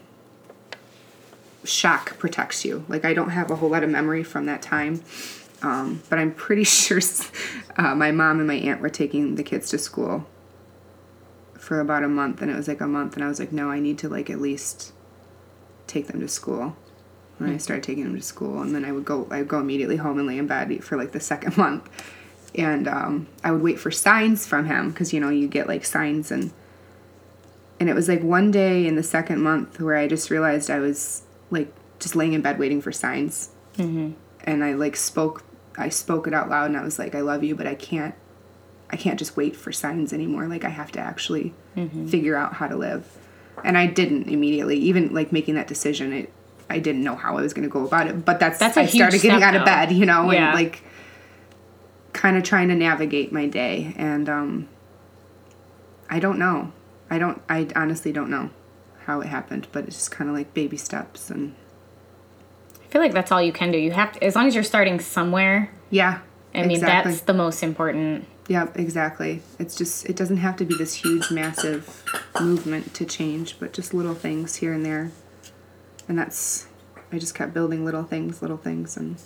[1.63, 2.83] shock protects you.
[2.89, 5.01] Like I don't have a whole lot of memory from that time,
[5.63, 6.99] um, but I'm pretty sure
[7.77, 10.27] uh, my mom and my aunt were taking the kids to school
[11.57, 13.71] for about a month, and it was like a month, and I was like, no,
[13.71, 14.91] I need to like at least
[15.87, 16.75] take them to school.
[17.39, 19.27] And I started taking them to school, and then I would go.
[19.31, 21.89] I would go immediately home and lay in bed for like the second month,
[22.55, 25.83] and um, I would wait for signs from him because you know you get like
[25.83, 26.51] signs and
[27.79, 30.79] and it was like one day in the second month where I just realized I
[30.79, 34.11] was like just laying in bed waiting for signs, mm-hmm.
[34.43, 35.43] and I like spoke.
[35.77, 38.15] I spoke it out loud, and I was like, "I love you, but I can't.
[38.89, 40.47] I can't just wait for signs anymore.
[40.47, 41.53] Like I have to actually
[42.07, 43.05] figure out how to live."
[43.63, 46.11] And I didn't immediately, even like making that decision.
[46.13, 46.33] It,
[46.69, 48.85] I didn't know how I was going to go about it, but that's, That's I
[48.87, 50.45] started getting out of bed, you know, Yeah.
[50.47, 50.81] and like
[52.13, 54.67] kind of trying to navigate my day, and um,
[56.09, 56.71] I don't know.
[57.09, 57.41] I don't.
[57.49, 58.49] I honestly don't know
[59.05, 61.55] how it happened, but it's just kind of like baby steps, and
[62.93, 63.77] feel like that's all you can do.
[63.79, 65.71] You have to, as long as you're starting somewhere.
[65.89, 66.19] yeah.
[66.55, 67.11] I mean, exactly.
[67.11, 68.27] that's the most important.
[68.47, 69.41] Yep, exactly.
[69.57, 72.03] It's just it doesn't have to be this huge, massive
[72.39, 75.11] movement to change, but just little things here and there,
[76.07, 76.67] and that's.
[77.11, 79.17] I just kept building little things, little things, and,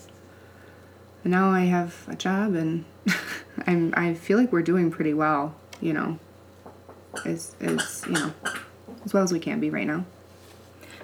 [1.25, 2.86] and now I have a job, and
[3.67, 3.93] I'm.
[3.97, 6.19] I feel like we're doing pretty well, you know.
[7.25, 8.34] As as you know,
[9.03, 10.06] as well as we can be right now.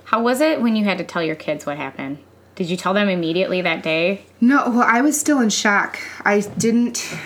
[0.05, 2.19] How was it when you had to tell your kids what happened?
[2.55, 4.25] Did you tell them immediately that day?
[4.39, 5.99] No, well, I was still in shock.
[6.21, 7.17] I didn't.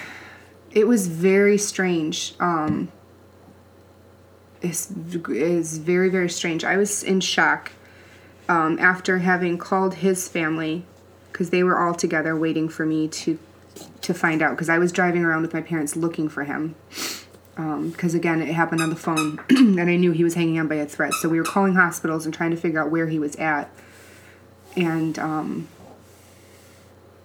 [0.71, 2.33] It was very strange.
[2.39, 2.91] Um,
[4.61, 6.63] it's, very, very strange.
[6.63, 7.71] I was in shock
[8.47, 10.85] um, after having called his family
[11.31, 13.37] because they were all together waiting for me to
[14.01, 16.75] to find out because I was driving around with my parents looking for him.
[17.55, 20.75] Because again, it happened on the phone, and I knew he was hanging on by
[20.75, 21.13] a thread.
[21.15, 23.69] So we were calling hospitals and trying to figure out where he was at.
[24.77, 25.67] And um,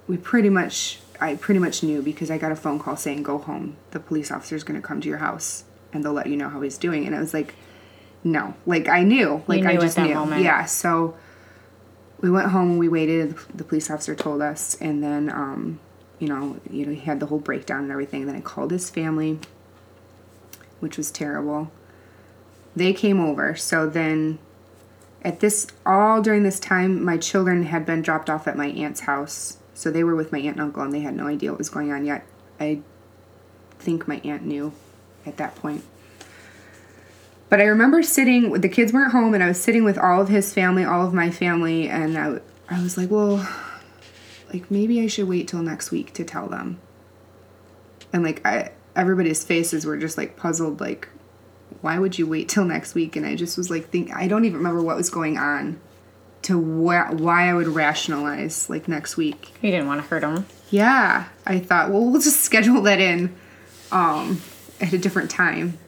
[0.09, 3.39] we pretty much I pretty much knew because I got a phone call saying go
[3.39, 3.77] home.
[3.93, 5.63] The police officer's going to come to your house
[5.93, 7.07] and they'll let you know how he's doing.
[7.07, 7.55] And I was like,
[8.25, 10.15] no, like I knew, like I knew at just knew.
[10.15, 10.43] moment.
[10.43, 10.65] Yeah.
[10.65, 11.17] So
[12.21, 12.77] we went home.
[12.79, 13.37] We waited.
[13.55, 15.81] The police officer told us, and then um,
[16.19, 18.27] you know, you know, he had the whole breakdown and everything.
[18.27, 19.39] Then I called his family,
[20.81, 21.71] which was terrible.
[22.75, 23.55] They came over.
[23.55, 24.39] So then
[25.23, 29.01] at this all during this time my children had been dropped off at my aunt's
[29.01, 29.59] house.
[29.75, 31.71] So they were with my aunt and uncle and they had no idea what was
[31.71, 32.25] going on yet.
[32.61, 32.81] I
[33.79, 34.73] think my aunt knew
[35.27, 35.85] at that point.
[37.49, 40.31] But i remember sitting the kids weren't home and i was sitting with all of
[40.31, 43.47] his family all of my family and i, I was like well
[44.53, 46.79] like maybe I should wait till next week to tell them.
[48.13, 51.09] And like I everybody's faces were just like puzzled like
[51.83, 54.45] why would you wait till next week and I just was like think I don't
[54.45, 55.81] even remember what was going on
[56.43, 59.53] to wh- why I would rationalize like next week.
[59.61, 60.47] You didn't want to hurt him.
[60.71, 63.35] Yeah, I thought, well, we'll just schedule that in
[63.91, 64.41] um,
[64.81, 65.79] at a different time.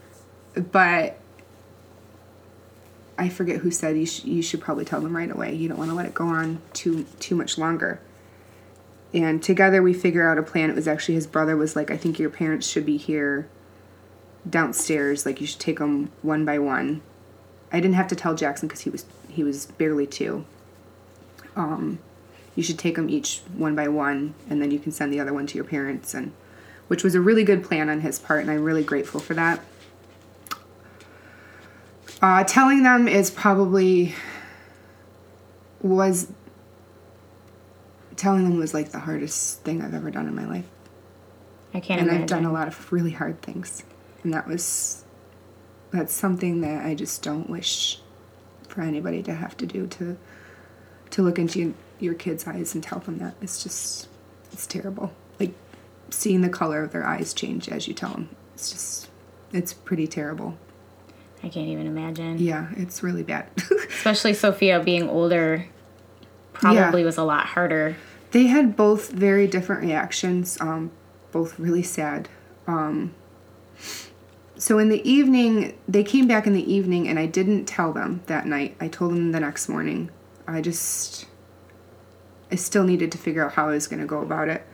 [0.55, 1.19] But
[3.19, 5.55] I forget who said you, sh- you should probably tell them right away.
[5.55, 8.01] You don't want to let it go on too too much longer.
[9.13, 10.71] And together we figure out a plan.
[10.71, 13.49] It was actually his brother was like, I think your parents should be here
[14.49, 15.25] downstairs.
[15.27, 17.03] Like you should take them one by one.
[17.73, 20.45] I didn't have to tell Jackson because he was he was barely two.
[21.57, 21.99] Um,
[22.55, 25.33] you should take them each one by one, and then you can send the other
[25.33, 26.33] one to your parents, and
[26.89, 29.61] which was a really good plan on his part, and I'm really grateful for that.
[32.23, 34.15] Uh, telling them is probably
[35.83, 36.31] was
[38.17, 40.65] telling them was like the hardest thing I've ever done in my life,
[41.75, 42.23] I can't and imagine.
[42.23, 43.83] I've done a lot of really hard things,
[44.25, 45.05] and that was
[45.91, 48.01] that's something that I just don't wish
[48.69, 50.17] for anybody to have to do to
[51.11, 54.09] to look into your kid's eyes and tell them that it's just
[54.53, 55.53] it's terrible like
[56.11, 59.09] seeing the color of their eyes change as you tell them it's just
[59.53, 60.57] it's pretty terrible
[61.43, 62.39] I can't even imagine.
[62.39, 63.47] yeah it's really bad
[63.89, 65.67] Especially Sophia being older
[66.53, 67.07] probably Yeah.
[67.07, 67.97] was a lot harder.
[68.33, 70.91] they had both very different reactions um,
[71.31, 72.29] both really sad
[72.67, 73.15] um,
[74.57, 78.23] so in the evening they came back in the evening and i didn't tell them
[78.27, 80.11] that night i told them the next morning
[80.47, 81.27] i just
[82.51, 84.67] i still needed to figure out how i was going to go about it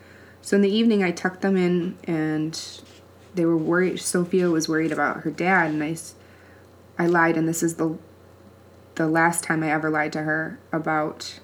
[0.43, 2.81] so in the evening i tucked them in and
[3.35, 5.97] they were worried sophia was worried about her dad and I,
[6.99, 7.97] I lied and this is the
[8.97, 11.41] the last time i ever lied to her about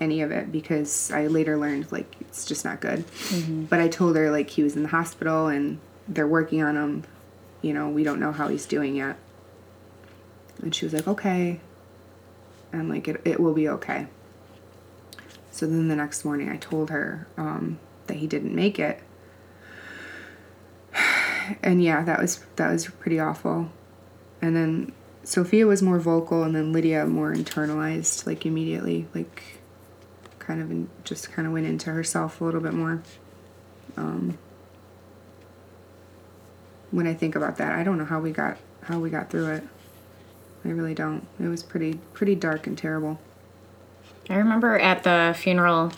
[0.00, 3.06] any of it because I later learned like it's just not good.
[3.06, 3.64] Mm-hmm.
[3.64, 7.04] But I told her like he was in the hospital and they're working on him.
[7.62, 9.16] You know, we don't know how he's doing yet.
[10.62, 11.60] And she was like, okay.
[12.72, 14.06] And like, it, it will be okay.
[15.50, 19.00] So then the next morning I told her um, that he didn't make it.
[21.62, 23.70] And yeah, that was that was pretty awful.
[24.42, 24.92] And then
[25.24, 29.58] Sophia was more vocal and then Lydia more internalized like immediately like
[30.38, 33.02] kind of in, just kind of went into herself a little bit more.
[33.96, 34.36] Um,
[36.90, 39.50] when I think about that, I don't know how we got how we got through
[39.52, 39.64] it.
[40.64, 41.26] I really don't.
[41.40, 43.18] It was pretty pretty dark and terrible.
[44.30, 45.92] I remember at the funeral,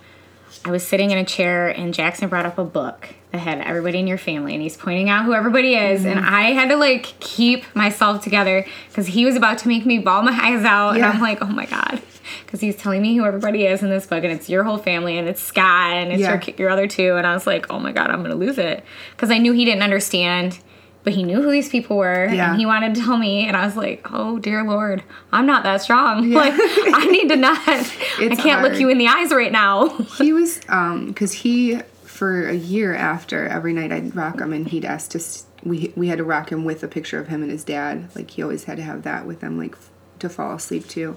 [0.64, 3.98] I was sitting in a chair and Jackson brought up a book that had everybody
[3.98, 6.04] in your family and he's pointing out who everybody is.
[6.04, 6.34] And mm-hmm.
[6.34, 10.22] I had to like keep myself together because he was about to make me bawl
[10.22, 10.96] my eyes out.
[10.96, 11.06] Yeah.
[11.06, 12.02] And I'm like, oh my God.
[12.44, 15.18] Because he's telling me who everybody is in this book and it's your whole family
[15.18, 16.40] and it's Scott and it's Yeah.
[16.44, 17.16] your, your other two.
[17.16, 18.84] And I was like, oh my God, I'm going to lose it.
[19.12, 20.58] Because I knew he didn't understand.
[21.02, 22.50] But he knew who these people were, Yeah.
[22.50, 25.62] and he wanted to tell me, and I was like, "Oh dear Lord, I'm not
[25.62, 26.30] that strong.
[26.32, 27.58] Like, I need to not.
[27.66, 29.88] I can't look you in the eyes right now.
[30.18, 34.68] He was um because he for a year after every night I'd rock him and
[34.68, 37.50] he'd ask us we we had to rock him with a picture of him and
[37.50, 40.54] his dad like he always had to have that with him like f- to fall
[40.54, 41.16] asleep to.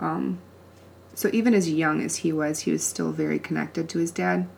[0.00, 0.38] Um,
[1.14, 4.48] so even as young as he was, he was still very connected to his dad.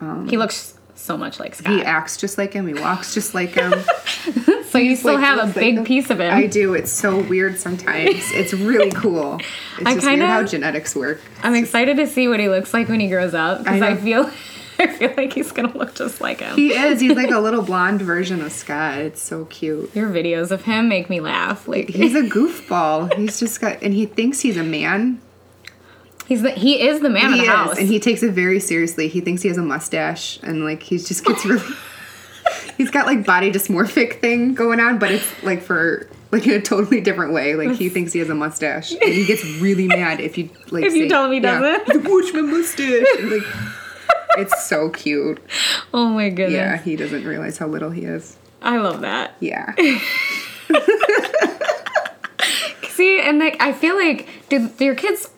[0.00, 1.72] um, he looks so much like Scott.
[1.72, 2.66] He acts just like him.
[2.66, 3.72] He walks just like him.
[4.70, 6.32] so you still like, have a looks like big piece of him.
[6.32, 6.74] I do.
[6.74, 8.14] It's so weird sometimes.
[8.32, 9.36] It's really cool.
[9.78, 11.20] It's I just kinda- how genetics work.
[11.42, 13.96] I'm excited to see what he looks like when he grows up because I I,
[13.96, 14.30] feel
[14.78, 16.56] I feel like he's gonna look just like him.
[16.56, 17.00] He is.
[17.00, 18.98] He's like a little blonde version of Scott.
[18.98, 19.94] It's so cute.
[19.94, 21.66] Your videos of him make me laugh.
[21.66, 23.12] Like He's a goofball.
[23.14, 25.20] He's just got, and he thinks he's a man.
[26.26, 27.78] He's the he is the man of the is, house.
[27.78, 29.08] and he takes it very seriously.
[29.08, 31.74] He thinks he has a mustache, and like he just gets really.
[32.76, 36.60] he's got like body dysmorphic thing going on, but it's like for like in a
[36.60, 37.54] totally different way.
[37.54, 40.84] Like he thinks he has a mustache, and he gets really mad if you like
[40.84, 41.88] If you tell him he doesn't.
[41.88, 43.06] Like, Watch my mustache.
[43.18, 43.42] And, like,
[44.38, 45.40] it's so cute.
[45.94, 46.52] oh my goodness.
[46.52, 48.36] Yeah, he doesn't realize how little he is.
[48.62, 49.34] I love that.
[49.40, 49.74] Yeah.
[52.90, 55.28] See, and like I feel like do, do your kids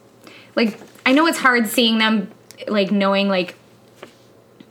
[0.56, 2.30] like I know it's hard seeing them
[2.66, 3.54] like knowing like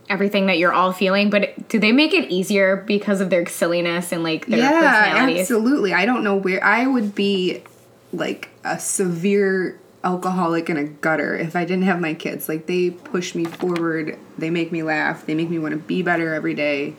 [0.10, 4.12] everything that you're all feeling, but do they make it easier because of their silliness
[4.12, 5.94] and like their yeah, absolutely.
[5.94, 7.63] I don't know where I would be
[8.13, 12.48] like a severe alcoholic in a gutter if I didn't have my kids.
[12.48, 16.02] Like they push me forward, they make me laugh, they make me want to be
[16.02, 16.96] better every day.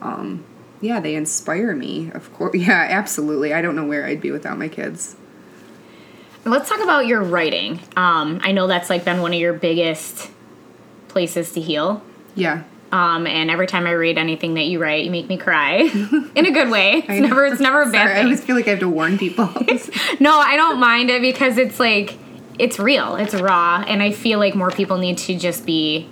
[0.00, 0.44] Um
[0.80, 2.10] yeah, they inspire me.
[2.12, 2.54] Of course.
[2.58, 3.54] Yeah, absolutely.
[3.54, 5.16] I don't know where I'd be without my kids.
[6.44, 7.80] Let's talk about your writing.
[7.96, 10.30] Um, I know that's like been one of your biggest
[11.08, 12.02] places to heal.
[12.34, 12.64] Yeah.
[12.90, 15.76] Um, and every time I read anything that you write, you make me cry
[16.34, 16.96] in a good way.
[16.96, 19.18] It's never it's never a bad Sorry, I always feel like I have to warn
[19.18, 19.48] people.
[20.20, 22.18] No, I don't mind it because it's like
[22.58, 26.08] it's real, it's raw, and I feel like more people need to just be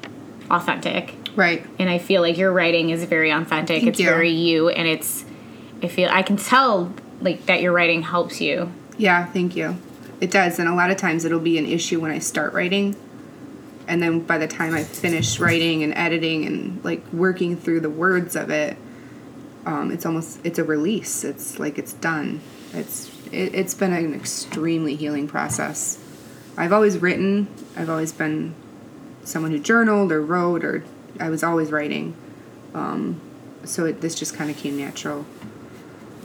[0.50, 1.14] authentic.
[1.36, 1.64] right.
[1.78, 3.82] And I feel like your writing is very authentic.
[3.82, 4.06] Thank it's you.
[4.06, 5.24] very you, and it's
[5.82, 8.72] I feel I can tell like that your writing helps you.
[8.96, 9.76] Yeah, thank you.
[10.20, 12.94] It does, and a lot of times it'll be an issue when I start writing,
[13.88, 17.90] and then by the time I finish writing and editing and like working through the
[17.90, 18.76] words of it,
[19.64, 21.24] um, it's almost it's a release.
[21.24, 22.40] It's like it's done.
[22.72, 25.98] It's it, it's been an extremely healing process.
[26.56, 27.48] I've always written.
[27.76, 28.54] I've always been
[29.24, 30.84] someone who journaled or wrote or
[31.18, 32.14] I was always writing.
[32.74, 33.20] Um,
[33.64, 35.26] so it, this just kind of came natural.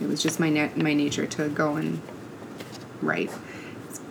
[0.01, 2.01] It was just my nat- my nature to go and
[3.01, 3.31] write.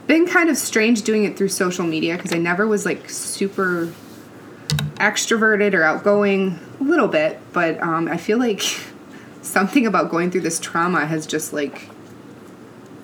[0.07, 3.93] Been kind of strange doing it through social media because I never was like super
[4.97, 6.59] extroverted or outgoing.
[6.81, 8.63] A little bit, but um, I feel like
[9.43, 11.89] something about going through this trauma has just like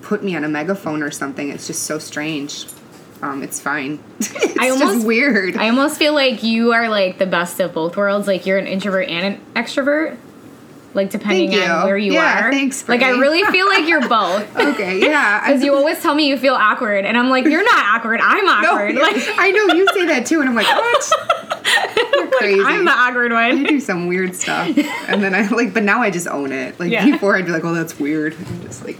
[0.01, 1.49] put me on a megaphone or something.
[1.49, 2.65] It's just so strange.
[3.21, 3.99] Um, it's fine.
[4.19, 5.55] it's I just almost- weird.
[5.57, 8.27] I almost feel like you are like the best of both worlds.
[8.27, 10.17] Like you're an introvert and an extrovert.
[10.93, 12.51] Like depending on where you Yeah, are.
[12.51, 14.55] thanks, like I really feel like you're both.
[14.57, 15.39] okay, yeah.
[15.47, 18.19] Because you always tell me you feel awkward, and I'm like, you're not awkward.
[18.21, 18.95] I'm No, awkward.
[18.95, 21.11] like I know you say that too, and I'm like, what?
[22.13, 22.61] You're crazy.
[22.61, 23.41] I'm the awkward one.
[23.41, 24.67] I do some weird stuff,
[25.07, 26.79] and then I like, but now I just own it.
[26.79, 27.05] Like Yeah.
[27.05, 28.99] before, I'd be like, "Oh, that's weird." I'm just like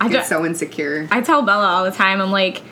[0.00, 1.08] I get so insecure.
[1.10, 2.20] I tell Bella all the time.
[2.20, 2.62] I'm like,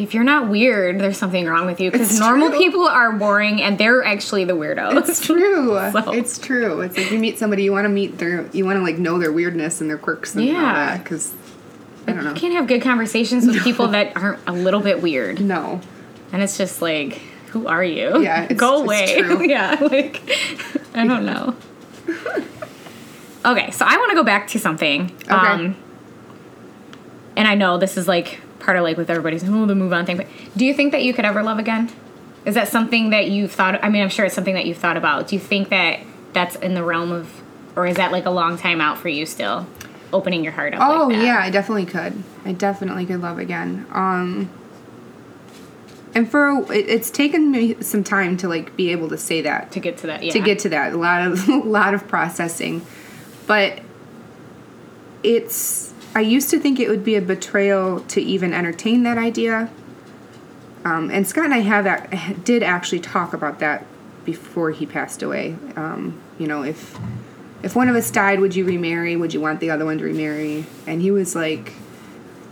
[0.00, 1.90] if you're not weird, there's something wrong with you.
[1.90, 2.58] Because normal true.
[2.58, 4.96] people are boring, and they're actually the weirdos.
[5.08, 5.78] It's true.
[5.92, 6.80] So- It's true.
[6.80, 9.18] It's like you meet somebody, you want to meet their, you want to like know
[9.18, 10.62] their weirdness and their quirks and all Yeah.
[10.96, 11.04] that.
[11.04, 11.32] Because
[12.06, 12.30] I don't know.
[12.30, 15.40] You can't have good conversations with people that aren't a little bit weird.
[15.40, 15.80] No.
[16.32, 17.14] And it's just like,
[17.48, 18.20] who are you?
[18.22, 19.16] Yeah, it's- Go away.
[19.48, 20.22] yeah, like,
[20.94, 21.54] I don't know.
[23.44, 25.12] okay, so I want to go back to something.
[25.28, 25.76] Um,
[27.36, 30.06] and I know this is like part of like with everybody's, oh, the move on
[30.06, 31.90] thing, but do you think that you could ever love again?
[32.44, 34.96] Is that something that you've thought, I mean, I'm sure it's something that you've thought
[34.96, 35.28] about.
[35.28, 36.00] Do you think that
[36.32, 37.42] that's in the realm of,
[37.76, 39.66] or is that like a long time out for you still?
[40.12, 40.80] Opening your heart up.
[40.80, 41.24] Oh like that?
[41.24, 42.22] yeah, I definitely could.
[42.44, 43.86] I definitely could love again.
[43.92, 44.50] Um.
[46.12, 49.70] And for it, it's taken me some time to like be able to say that
[49.72, 50.32] To get to that, yeah.
[50.32, 52.84] to get to that a lot of a lot of processing
[53.46, 53.80] but
[55.22, 59.70] it's i used to think it would be a betrayal to even entertain that idea.
[60.84, 63.86] Um, and scott and i have that did actually talk about that
[64.24, 65.56] before he passed away.
[65.76, 66.98] Um, you know if
[67.62, 69.16] if one of us died would you remarry?
[69.16, 70.64] Would you want the other one to remarry?
[70.86, 71.72] And he was like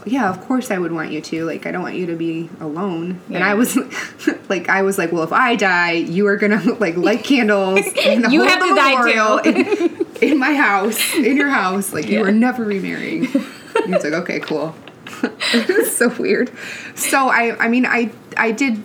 [0.07, 1.45] yeah of course i would want you to.
[1.45, 3.21] Like i don't want you to be alone.
[3.33, 3.77] And i was
[4.49, 8.31] like i was like well if i die you are gonna like light candles and
[8.33, 10.05] You have the to die, too.
[10.21, 12.25] In my house in your house like you Yeah.
[12.27, 13.27] are never remarrying.
[13.77, 14.75] And he's like okay cool.
[15.87, 16.51] So weird.
[16.95, 18.83] So i i mean i i did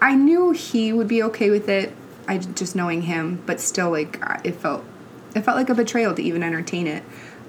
[0.00, 1.92] i knew he would be okay with it
[2.28, 4.84] i just knowing him but still like it felt
[5.34, 7.02] it felt like a betrayal to even entertain it.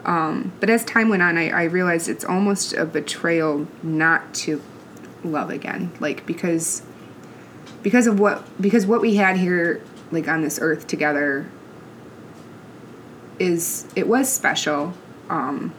[0.06, 4.62] Um, but as time went on I, I realized it's almost a betrayal not to
[5.24, 6.82] love again like because
[7.84, 11.50] because of what because what we had here like on this earth together
[13.40, 14.94] is it was special
[15.30, 15.74] um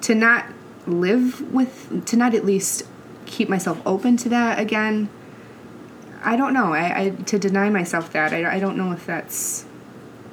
[0.00, 0.46] to not
[0.86, 2.82] live with to not at least
[3.26, 5.08] keep myself open to that again
[6.24, 9.64] i don't know i, I to deny myself that I, I don't know if that's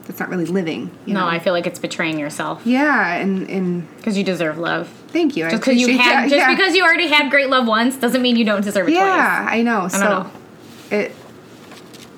[0.06, 1.28] that's not really living you No, know?
[1.28, 4.88] I feel like it's betraying yourself yeah and and because you deserve love.
[5.10, 6.56] thank you Just because you had, that, just yeah.
[6.56, 9.62] because you already had great love once, doesn't mean you don't deserve it yeah i
[9.62, 10.32] know so know.
[10.92, 11.12] it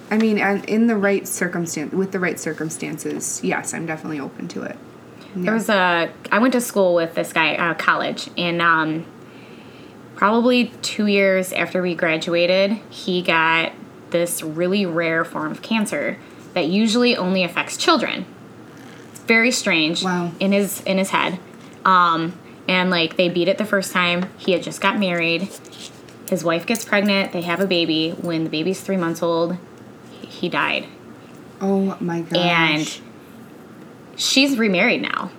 [0.10, 4.48] i mean and in the right circumstance with the right circumstances yes i'm definitely open
[4.48, 4.78] to it
[5.36, 6.12] There was a.
[6.32, 9.06] I went to school with this guy, uh, college, and um,
[10.16, 13.72] probably two years after we graduated, he got
[14.10, 16.18] this really rare form of cancer
[16.56, 18.26] that usually only affects children.
[19.12, 20.04] It's very strange.
[20.04, 20.32] Wow.
[20.40, 21.38] In his in his head,
[21.86, 22.34] um,
[22.68, 24.30] and like they beat it the first time.
[24.40, 25.48] He had just got married.
[26.28, 27.34] His wife gets pregnant.
[27.34, 28.12] They have a baby.
[28.12, 29.58] When the baby's three months old,
[30.30, 30.86] he- died
[31.62, 33.02] oh my gosh and
[34.16, 35.30] she's remarried now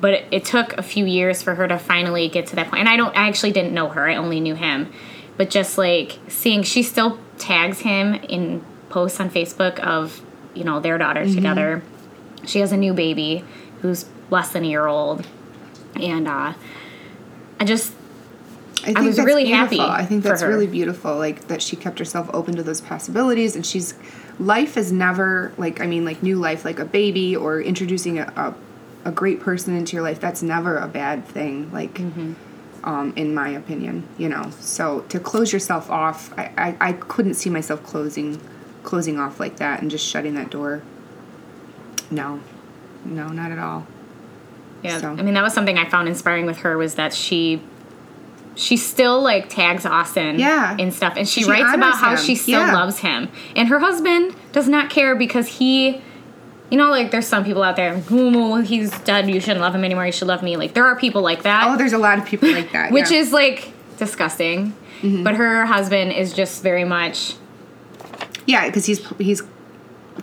[0.00, 2.80] but it, it took a few years for her to finally get to that point.
[2.80, 4.92] and i don't i actually didn't know her i only knew him
[5.36, 10.20] but just like seeing she still tags him in posts on facebook of
[10.54, 11.82] you know their daughter together
[12.44, 13.44] she has a new baby
[13.80, 15.26] who's less than a year old
[15.96, 16.52] and uh
[17.58, 17.92] i just
[18.82, 19.78] I, I was that's really beautiful.
[19.78, 20.02] happy.
[20.02, 21.14] I think that's really beautiful.
[21.18, 23.92] Like that she kept herself open to those possibilities, and she's
[24.40, 28.32] life is never like I mean like new life, like a baby or introducing a
[29.04, 30.18] a, a great person into your life.
[30.18, 31.70] That's never a bad thing.
[31.72, 31.94] Like.
[31.94, 32.32] Mm-hmm.
[32.82, 37.34] Um, in my opinion, you know, so to close yourself off, I, I, I couldn't
[37.34, 38.40] see myself closing,
[38.84, 40.80] closing off like that and just shutting that door.
[42.10, 42.40] No,
[43.04, 43.86] no, not at all.
[44.82, 47.60] Yeah, So- I mean that was something I found inspiring with her was that she
[48.60, 50.76] she still like tags Austin Yeah.
[50.78, 52.18] in stuff and she, She writes about how him.
[52.18, 52.74] she still Yeah.
[52.74, 53.28] loves him.
[53.56, 56.02] And her husband does not care because he
[56.70, 59.84] you know, like there's some people out there, oh, he's dead, you shouldn't love him
[59.84, 60.56] anymore, you should love me.
[60.56, 61.66] Like there are people like that.
[61.68, 62.92] Oh, there's a lot of people like that.
[62.96, 63.18] which yeah.
[63.18, 64.72] is like disgusting.
[65.02, 65.24] Mm-hmm.
[65.24, 67.34] But her husband is just very much
[68.46, 69.42] Yeah, because he's he's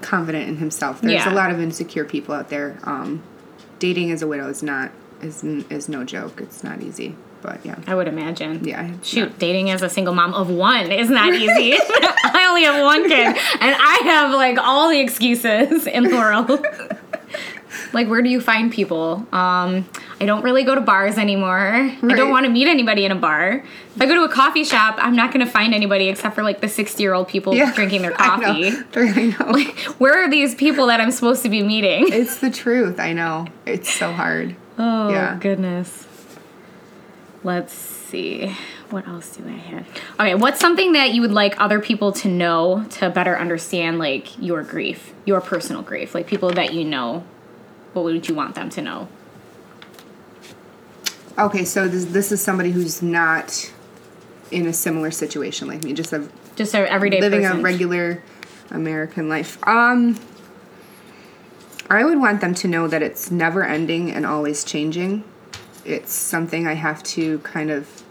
[0.02, 1.02] confident in himself.
[1.02, 1.34] There's Yeah.
[1.34, 2.78] a lot of insecure people out there.
[2.84, 3.24] Um,
[3.80, 6.40] dating as a widow is not is is no joke.
[6.42, 7.16] It's not easy,
[7.48, 8.64] but yeah, I would imagine.
[8.68, 8.92] yeah.
[9.02, 11.78] Shoot, dating as a single mom of one is not easy.
[11.90, 13.26] I only have one kid,
[13.62, 16.50] and I have like all the excuses in the world.
[17.94, 19.26] like, where do you find people?
[19.32, 19.88] Um,
[20.20, 21.58] I don't really go to bars anymore.
[21.58, 23.64] I don't want to meet anybody in a bar.
[23.96, 26.44] If I go to a coffee shop, I'm not going to find anybody except for
[26.44, 28.46] like the 60 year old people Yeah, drinking their I know.
[28.46, 29.00] coffee.
[29.00, 29.72] I know.
[30.00, 32.06] Where are these people that I'm supposed to be meeting?
[32.12, 33.00] it's the truth.
[33.00, 33.48] I know.
[33.66, 34.56] It's so hard.
[34.78, 35.38] Oh Yeah.
[35.40, 36.07] goodness.
[37.44, 38.56] Let's see.
[38.90, 39.88] What else do I have?
[40.20, 44.38] Okay, what's something that you would like other people to know to better understand like
[44.42, 47.24] your grief, your personal grief, like people that you know?
[47.94, 49.08] What would you want them to know?
[51.38, 53.72] Okay, so this this is somebody who's not
[54.52, 57.60] in a similar situation like me, just a Just an everyday living person.
[57.60, 58.24] a regular
[58.72, 59.58] American life.
[59.68, 60.18] Um,
[61.90, 65.24] I would want them to know that it's never ending and always changing.
[65.88, 68.04] It's something I have to kind of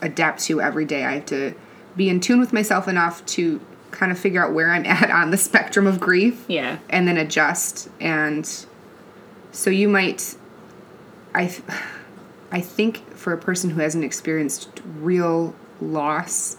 [0.00, 1.04] adapt to every day.
[1.04, 1.54] I have to
[1.96, 3.60] be in tune with myself enough to
[3.92, 6.78] kind of figure out where I'm at on the spectrum of grief yeah.
[6.90, 7.88] and then adjust.
[8.00, 8.66] And
[9.52, 10.36] so you might,
[11.34, 11.54] I,
[12.50, 16.56] I think for a person who hasn't experienced real loss,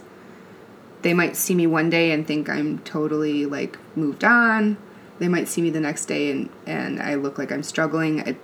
[1.01, 4.77] they might see me one day and think I'm totally like moved on.
[5.19, 8.19] They might see me the next day and, and I look like I'm struggling.
[8.19, 8.37] It,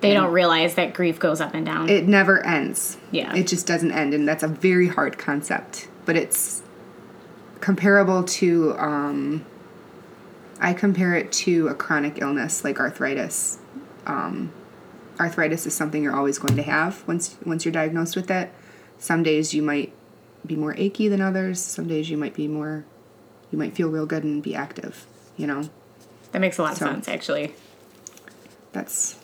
[0.00, 1.88] They don't realize that grief goes up and down.
[1.88, 2.98] it never ends.
[3.10, 3.34] Yeah.
[3.34, 4.12] It just doesn't end.
[4.14, 5.88] And that's a very hard concept.
[6.04, 6.62] But it's
[7.60, 9.44] comparable to, um,
[10.60, 13.58] I compare it to a chronic illness like arthritis.
[14.06, 14.52] Um,
[15.18, 18.52] arthritis is something you're always going to have once once you're diagnosed with it.
[18.98, 19.92] Some days you might
[20.46, 21.60] be more achy than others.
[21.60, 22.84] Some days you might be more,
[23.50, 25.06] you might feel real good and be active.
[25.36, 25.68] You know,
[26.32, 27.54] that makes a lot of sense, actually.
[28.72, 29.16] that's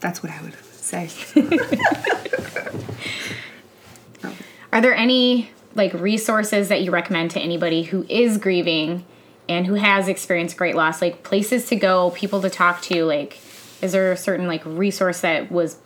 [0.00, 1.10] that's what I would say.
[4.72, 9.04] Are there any like resources that you recommend to anybody who is grieving
[9.48, 11.00] and who has experienced great loss?
[11.00, 13.04] Like places to go, people to talk to.
[13.04, 13.38] Like,
[13.80, 15.78] is there a certain like resource that was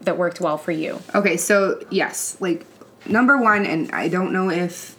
[0.00, 1.00] that worked well for you?
[1.14, 2.66] Okay, so yes, like
[3.06, 4.96] number one, and I don't know if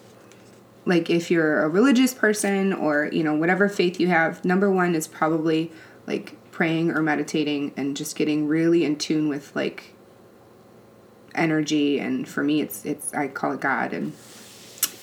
[0.86, 4.96] like if you're a religious person or you know whatever faith you have, number one
[4.96, 5.72] is probably
[6.08, 9.93] like praying or meditating and just getting really in tune with like
[11.34, 14.14] energy and for me it's it's I call it God and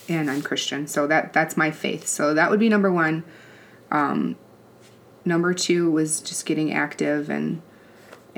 [0.09, 0.87] and I'm Christian.
[0.87, 2.07] So that that's my faith.
[2.07, 3.25] So that would be number 1.
[3.91, 4.37] Um
[5.25, 7.63] number 2 was just getting active and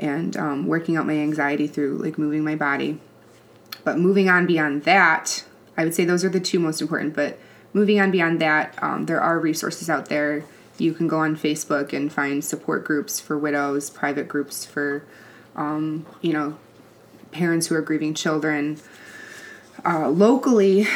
[0.01, 2.99] and um, working out my anxiety through like moving my body.
[3.83, 5.45] But moving on beyond that,
[5.77, 7.13] I would say those are the two most important.
[7.13, 7.37] But
[7.71, 10.43] moving on beyond that, um, there are resources out there.
[10.81, 15.03] You can go on Facebook and find support groups for widows, private groups for,
[15.55, 16.57] um, you know,
[17.31, 18.79] parents who are grieving children.
[19.85, 20.87] Uh, locally,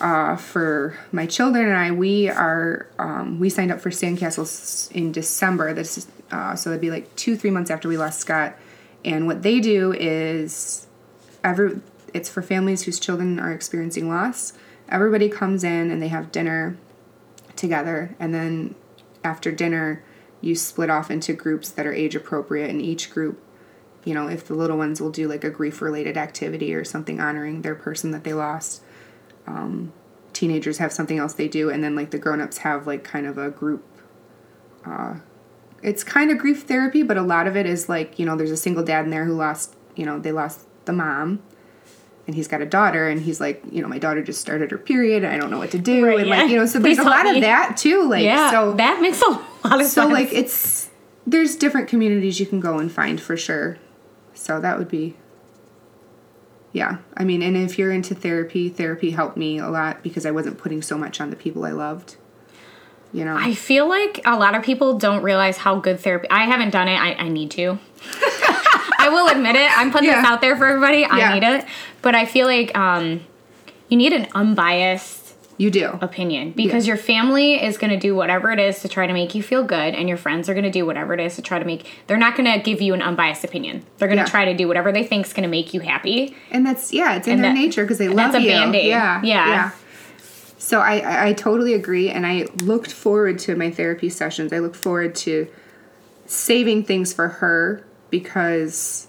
[0.00, 5.12] uh, for my children and I, we are um, we signed up for Sandcastles in
[5.12, 5.72] December.
[5.72, 8.56] This is uh, so it'd be like two three months after we lost Scott.
[9.04, 10.86] And what they do is
[11.42, 11.80] every
[12.12, 14.52] it's for families whose children are experiencing loss.
[14.88, 16.76] Everybody comes in and they have dinner
[17.56, 18.74] together, and then
[19.24, 20.04] after dinner,
[20.40, 23.40] you split off into groups that are age appropriate, and each group
[24.04, 27.20] you know, if the little ones will do like a grief related activity or something
[27.20, 28.82] honoring their person that they lost.
[29.46, 29.92] Um,
[30.32, 33.26] teenagers have something else they do, and then like the grown ups have like kind
[33.26, 33.84] of a group.
[34.84, 35.16] Uh,
[35.82, 38.50] it's kind of grief therapy, but a lot of it is like, you know, there's
[38.50, 41.42] a single dad in there who lost, you know, they lost the mom.
[42.26, 44.78] And he's got a daughter, and he's like, you know, my daughter just started her
[44.78, 46.42] period, and I don't know what to do, Right, and yeah.
[46.42, 47.36] like, you know, so Please there's a lot me.
[47.36, 49.28] of that too, like, yeah, so that makes a
[49.64, 50.12] lot of so sense.
[50.12, 50.88] like it's
[51.26, 53.78] there's different communities you can go and find for sure
[54.34, 55.16] so that would be
[56.72, 56.98] yeah.
[57.16, 60.56] I mean, and if you're into therapy, therapy helped me a lot because I wasn't
[60.58, 62.16] putting so much on the people I loved.
[63.12, 66.28] You know, I feel like a lot of people don't realize how good therapy.
[66.30, 66.96] I haven't done it.
[66.96, 67.78] I, I need to.
[69.02, 69.70] I will admit it.
[69.78, 70.22] I'm putting Yeah.
[70.22, 71.04] this out there for everybody.
[71.04, 71.34] I Yeah.
[71.34, 71.64] need it.
[72.02, 73.20] But I feel like um,
[73.88, 75.20] you need an unbiased
[75.58, 75.96] you do.
[76.00, 79.34] opinion because your family is going to do whatever it is to try to make
[79.34, 81.58] you feel good and your friends are going to do whatever it is to try
[81.58, 84.28] to make they're not going to give you an unbiased opinion they're going to Yeah.
[84.30, 87.14] try to do whatever they think is going to make you happy And that's yeah,
[87.16, 88.48] it's in And their that- nature because they love that's a you.
[88.50, 88.86] Band-Aid.
[88.88, 89.70] Yeah, Yeah.
[90.58, 94.52] So I, I I totally agree, and I looked forward to my therapy sessions.
[94.52, 95.46] I look forward to
[96.26, 99.08] saving things for her because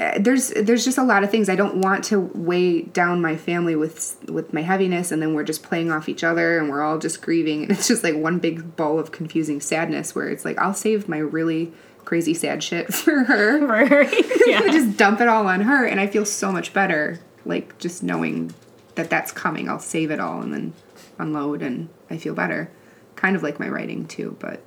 [0.00, 3.36] uh, there's there's just a lot of things I don't want to weigh down my
[3.36, 6.82] family with with my heaviness, and then we're just playing off each other, and we're
[6.82, 10.14] all just grieving, and it's just like one big ball of confusing sadness.
[10.14, 11.72] Where it's like I'll save my really
[12.04, 14.02] crazy sad shit for her.
[14.46, 14.60] yeah.
[14.62, 18.50] just dump it all on her and i feel so much better like just knowing
[18.94, 20.72] that that's coming i'll save it all and then
[21.18, 22.70] unload and i feel better
[23.14, 24.62] kind of like my writing too but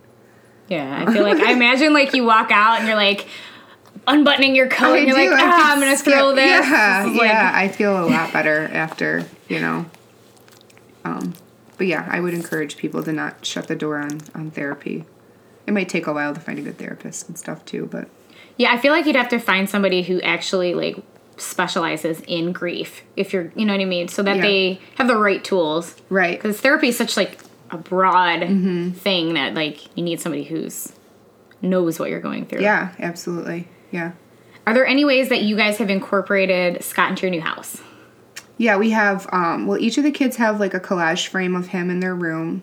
[0.71, 3.27] yeah i feel like i imagine like you walk out and you're like
[4.07, 7.03] unbuttoning your coat and you're do, like I ah i'm gonna skip- throw this yeah
[7.03, 9.85] This is like- yeah i feel a lot better after you know
[11.05, 11.33] um
[11.77, 15.05] but yeah i would encourage people to not shut the door on on therapy
[15.67, 18.07] it might take a while to find a good therapist and stuff too but
[18.57, 20.97] Yeah, I feel like you'd have to find somebody who actually like
[21.37, 23.01] specializes in grief.
[23.15, 24.41] If you're, you know what I mean, so that Yeah.
[24.41, 25.95] they have the right tools.
[26.09, 27.37] right Because therapy is such like
[27.71, 28.91] a broad Mm-hmm.
[28.91, 30.91] thing that like you need somebody who's
[31.61, 32.61] knows what you're going through.
[32.61, 34.11] yeah absolutely yeah
[34.67, 37.81] Are there any ways that you guys have incorporated Scott into your new house?
[38.57, 41.67] Yeah, we have um well each of the kids have like a collage frame of
[41.67, 42.61] him in their room.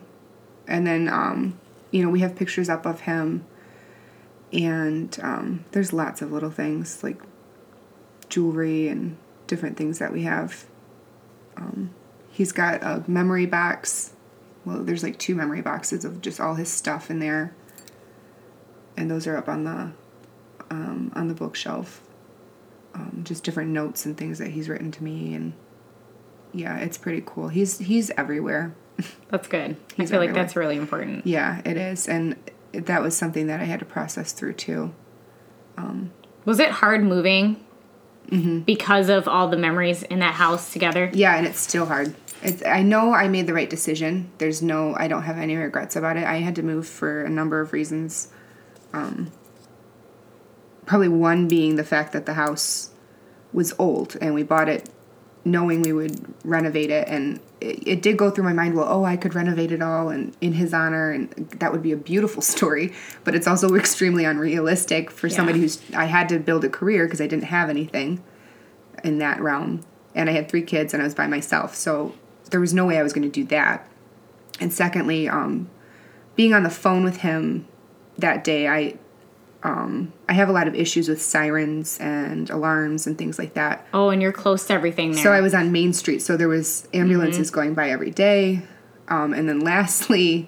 [0.67, 1.59] And then um
[1.91, 3.43] you know, we have pictures up of him
[4.53, 7.17] and um there's lots of little things like
[8.29, 10.65] jewelry and different things that we have.
[11.57, 11.91] Um
[12.31, 14.11] he's got a memory box.
[14.65, 17.53] Well, there's like two memory boxes of just all his stuff in there.
[18.97, 19.91] And those are up on the
[20.69, 22.01] um on the bookshelf.
[22.93, 25.53] Um, just different notes and things that he's written to me and
[26.51, 27.47] yeah, it's pretty cool.
[27.49, 28.73] He's he's everywhere.
[29.29, 29.71] That's good.
[29.71, 31.25] I He's feel like that's really important.
[31.25, 32.35] Yeah, it is, and
[32.73, 34.93] that was something that I had to process through too.
[36.45, 37.63] Was it hard moving
[38.29, 38.59] Mm-hmm.
[38.59, 41.09] because of all the memories in that house together?
[41.13, 42.13] Yeah, and it's still hard.
[42.41, 44.31] It's I know I made the right decision.
[44.37, 46.23] There's no I don't have any regrets about it.
[46.23, 48.29] I had to move for a number of reasons.
[48.93, 49.31] Um,
[50.85, 52.89] probably one being the fact that the house
[53.53, 54.89] was old and we bought it
[55.45, 59.05] knowing we would renovate it and it, it did go through my mind well oh
[59.05, 61.29] i could renovate it all and in his honor and
[61.59, 66.05] that would be a beautiful story but it's also extremely unrealistic for somebody who's i
[66.05, 68.21] had to build a career because i didn't have anything
[69.03, 69.81] in that realm
[70.13, 72.13] and i had three kids and i was by myself so
[72.49, 73.87] there was no way i was going to do that
[74.59, 75.69] and secondly um,
[76.35, 77.67] being on the phone with him
[78.17, 78.95] that day i
[79.63, 83.85] um, i have a lot of issues with sirens and alarms and things like that
[83.93, 85.23] Oh, and you're close to everything there.
[85.23, 88.61] so I was on Main Street, so there was ambulances going by every day.
[89.09, 90.47] Um, and then lastly,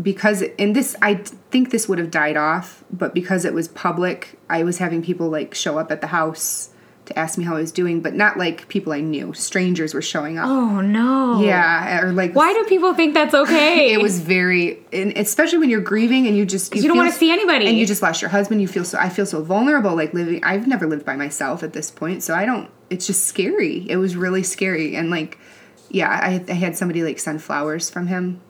[0.00, 1.14] because and this I
[1.50, 5.28] think this would have died off, but because it was public, I was having people
[5.28, 6.70] like show up at the house
[7.06, 9.32] to ask me how I was doing, but not like people I knew.
[9.34, 10.46] Strangers were showing up.
[10.48, 11.40] oh no.
[11.40, 13.92] Yeah, or like Why do people think that's okay?
[13.94, 17.30] it was very and especially when you're grieving and you just you don't wanna see
[17.30, 17.66] anybody.
[17.66, 20.42] and you just lost your husband you feel so i feel so vulnerable like living
[20.44, 23.96] i've never lived by myself at this point so i don't it's just scary it
[23.96, 25.38] was really scary and like
[25.90, 28.40] yeah i, I had somebody like send flowers from him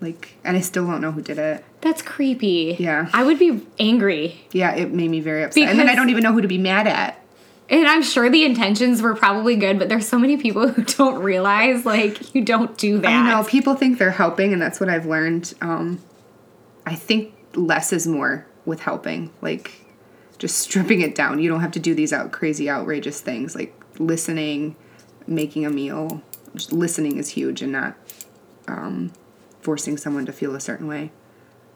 [0.00, 2.76] like and i still don't know who did it That's creepy.
[2.78, 3.08] Yeah.
[3.12, 4.40] I would be angry.
[4.52, 6.58] yeah it made me very upset and then i don't even know who to be
[6.58, 7.21] mad at
[7.68, 11.22] And I'm sure the intentions were probably good, but there's so many people who don't
[11.22, 13.10] realize like you don't do that.
[13.10, 15.54] I know people think they're helping, and that's what I've learned.
[15.60, 16.00] Um,
[16.84, 19.86] I think less is more with helping, like
[20.38, 21.38] just stripping it down.
[21.38, 24.76] You don't have to do these out crazy, outrageous things like listening,
[25.26, 26.22] making a meal.
[26.54, 27.96] Just listening is huge, and not
[28.68, 29.12] um,
[29.60, 31.10] forcing someone to feel a certain way.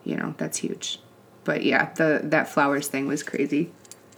[0.04, 1.00] You know that's huge.
[1.44, 3.72] But yeah, the that flowers thing was crazy.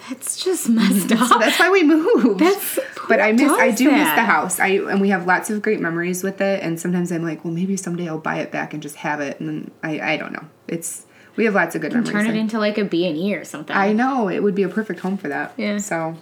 [0.08, 1.22] That's just messed mm-hmm.
[1.22, 1.28] up.
[1.28, 2.40] So that's why we moved.
[2.40, 2.78] That's-
[3.08, 4.60] but I miss I do miss the house.
[4.60, 7.54] I and we have lots of great memories with it and sometimes I'm like, well
[7.54, 10.32] maybe someday I'll buy it back and just have it and then I I don't
[10.32, 10.44] know.
[10.68, 12.12] It's we have lots of good memories.
[12.12, 13.74] Turn it into like a B and E or something.
[13.74, 15.54] I know it would be a perfect home for that.
[15.56, 15.78] Yeah.
[15.78, 16.16] So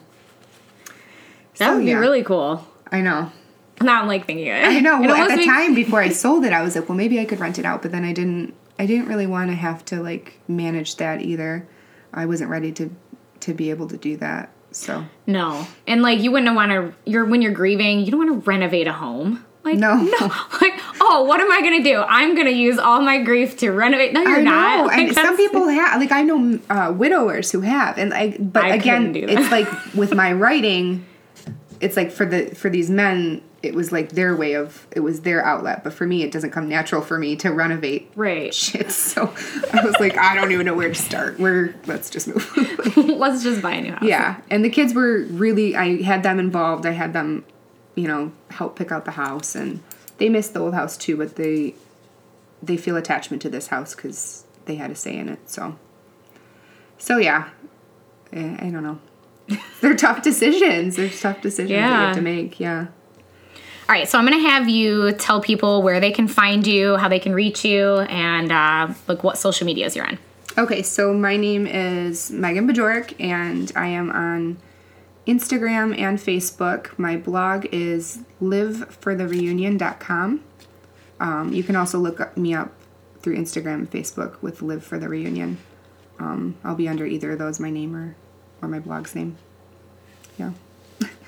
[1.56, 1.98] that so, would be yeah.
[1.98, 2.66] really cool.
[2.92, 3.32] I know.
[3.80, 4.64] Now I'm like thinking it.
[4.64, 5.00] I know.
[5.00, 7.24] Well, at the makes- time before I sold it, I was like, well, maybe I
[7.24, 8.54] could rent it out, but then I didn't.
[8.78, 11.66] I didn't really want to have to like manage that either.
[12.12, 12.90] I wasn't ready to
[13.40, 14.50] to be able to do that.
[14.72, 15.66] So No.
[15.86, 18.86] And like you wouldn't want to you're when you're grieving, you don't want to renovate
[18.86, 19.44] a home.
[19.64, 19.96] Like No.
[19.96, 20.18] no.
[20.60, 22.02] Like, oh, what am I gonna do?
[22.02, 24.12] I'm gonna use all my grief to renovate.
[24.12, 24.86] No, you're not.
[24.86, 26.00] Like, and some people have.
[26.00, 28.36] Like I know uh, widowers who have, and I.
[28.38, 31.06] But I again, it's like with my writing,
[31.80, 35.20] it's like for the for these men, it was like their way of it was
[35.20, 35.84] their outlet.
[35.84, 38.54] But for me, it doesn't come natural for me to renovate Right.
[38.54, 38.90] shit.
[38.90, 39.34] So
[39.72, 41.38] I was like, I don't even know where to start.
[41.38, 42.50] Where let's just move.
[42.96, 44.02] Let's just buy a new house.
[44.02, 45.74] yeah, and the kids were really.
[45.76, 46.86] I had them involved.
[46.86, 47.44] I had them,
[47.94, 49.82] you know, help pick out the house, and
[50.18, 51.16] they missed the old house too.
[51.16, 51.74] But they
[52.62, 55.48] they feel attachment to this house because they had a say in it.
[55.50, 55.78] So,
[56.98, 57.48] so yeah,
[58.32, 58.98] Eh, I don't know.
[59.80, 60.96] They're tough decisions.
[60.96, 62.58] They're tough decisions that you have to make.
[62.58, 62.86] Yeah.
[63.88, 67.08] All right, so I'm gonna have you tell people where they can find you, how
[67.08, 70.18] they can reach you, and uh, like what social medias you're on.
[70.58, 74.58] Okay, so my name is Megan Bajorek, and I am on
[75.24, 76.98] Instagram and Facebook.
[76.98, 80.40] My blog is liveforthereunion.com.
[81.20, 82.72] Um, you can also look me up
[83.20, 85.58] through Instagram and Facebook with Live for the Reunion.
[86.18, 88.16] Um, I'll be under either of those, my name or,
[88.62, 89.36] or my blog's name.
[90.38, 90.50] Yeah.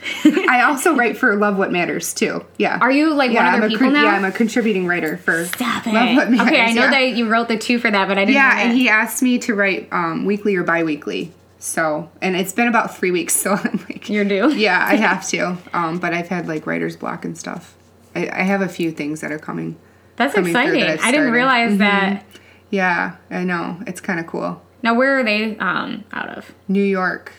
[0.25, 2.45] I also write for Love What Matters too.
[2.57, 2.79] Yeah.
[2.81, 4.05] Are you like yeah, one of their people con- now?
[4.05, 5.93] Yeah, I'm a contributing writer for Stop it.
[5.93, 6.47] Love What Matters.
[6.49, 6.91] okay, I know yeah.
[6.91, 8.37] that you wrote the two for that, but I didn't.
[8.37, 11.33] Yeah, know and he asked me to write um, weekly or bi-weekly.
[11.59, 14.53] So, and it's been about three weeks, so I'm like, You're due.
[14.57, 15.57] yeah, I have to.
[15.73, 17.77] Um, but I've had like writer's block and stuff.
[18.15, 19.77] I, I have a few things that are coming.
[20.17, 20.81] That's coming exciting.
[20.81, 22.25] that I've didn't realize that.
[22.71, 23.81] Yeah, I know.
[23.87, 24.63] It's kind of cool.
[24.83, 26.55] Now, where are they um, out of?
[26.69, 27.33] New York,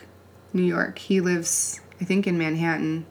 [0.53, 0.99] New York.
[0.99, 3.05] He lives, I think, in Manhattan.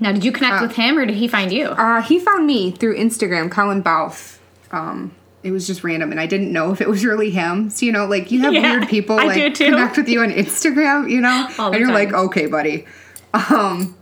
[0.00, 1.68] Now, did you connect with him or did he find you?
[1.68, 4.40] Uh, he found me through Instagram, Colin Bouth.
[4.72, 7.70] Um, it was just random, and I didn't know if it was really him.
[7.70, 10.30] So you know, like you have Yeah, weird people I like connect with you on
[10.30, 11.94] Instagram, you know, and you're time.
[11.94, 12.86] like, okay, buddy.
[13.34, 13.96] Um,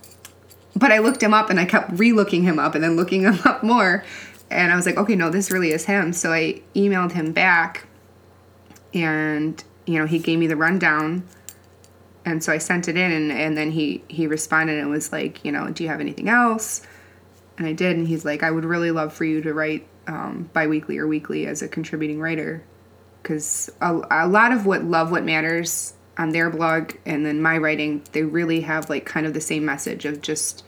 [0.77, 3.39] but I looked him up, and I kept re-looking him up, and then looking him
[3.45, 4.03] up more,
[4.51, 6.13] and I was like, okay, no, this really is him.
[6.15, 7.87] So I emailed him back,
[8.95, 11.25] and you know, he gave me the rundown
[12.25, 15.45] and so I sent it in, and, and then he he responded and was like,
[15.45, 16.83] you know, do you have anything else?
[17.59, 20.51] And I did, and he's like, I would really love for you to write um,
[20.53, 22.65] biweekly or weekly as a contributing writer,
[23.23, 27.57] because a, a lot of what love what matters on their blog and then my
[27.57, 30.65] writing, they really have like kind of the same message of just.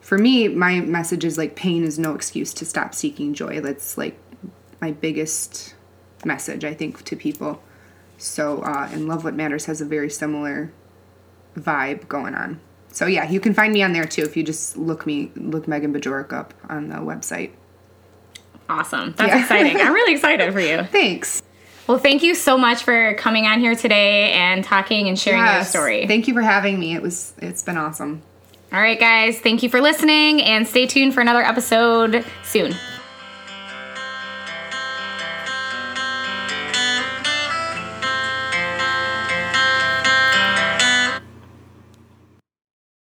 [0.00, 3.60] For me, my message is like pain is no excuse to stop seeking joy.
[3.60, 4.18] That's like
[4.80, 5.74] my biggest
[6.24, 7.62] message I think to people.
[8.18, 10.72] So, uh, and Love What Matters has a very similar
[11.56, 12.60] vibe going on.
[12.90, 15.68] So yeah, you can find me on there too if you just look me look
[15.68, 17.52] Megan Bajorek up on the website.
[18.68, 19.14] Awesome.
[19.16, 19.40] That's Yeah.
[19.40, 19.80] exciting.
[19.80, 20.82] I'm really excited for you.
[20.92, 21.42] Thanks.
[21.86, 25.64] Well, thank you so much for coming on here today and talking and sharing your
[25.64, 26.06] story.
[26.06, 26.94] Thank you for having me.
[26.94, 28.20] It was it's been awesome.
[28.72, 29.40] All right, guys.
[29.40, 32.74] Thank you for listening and stay tuned for another episode soon.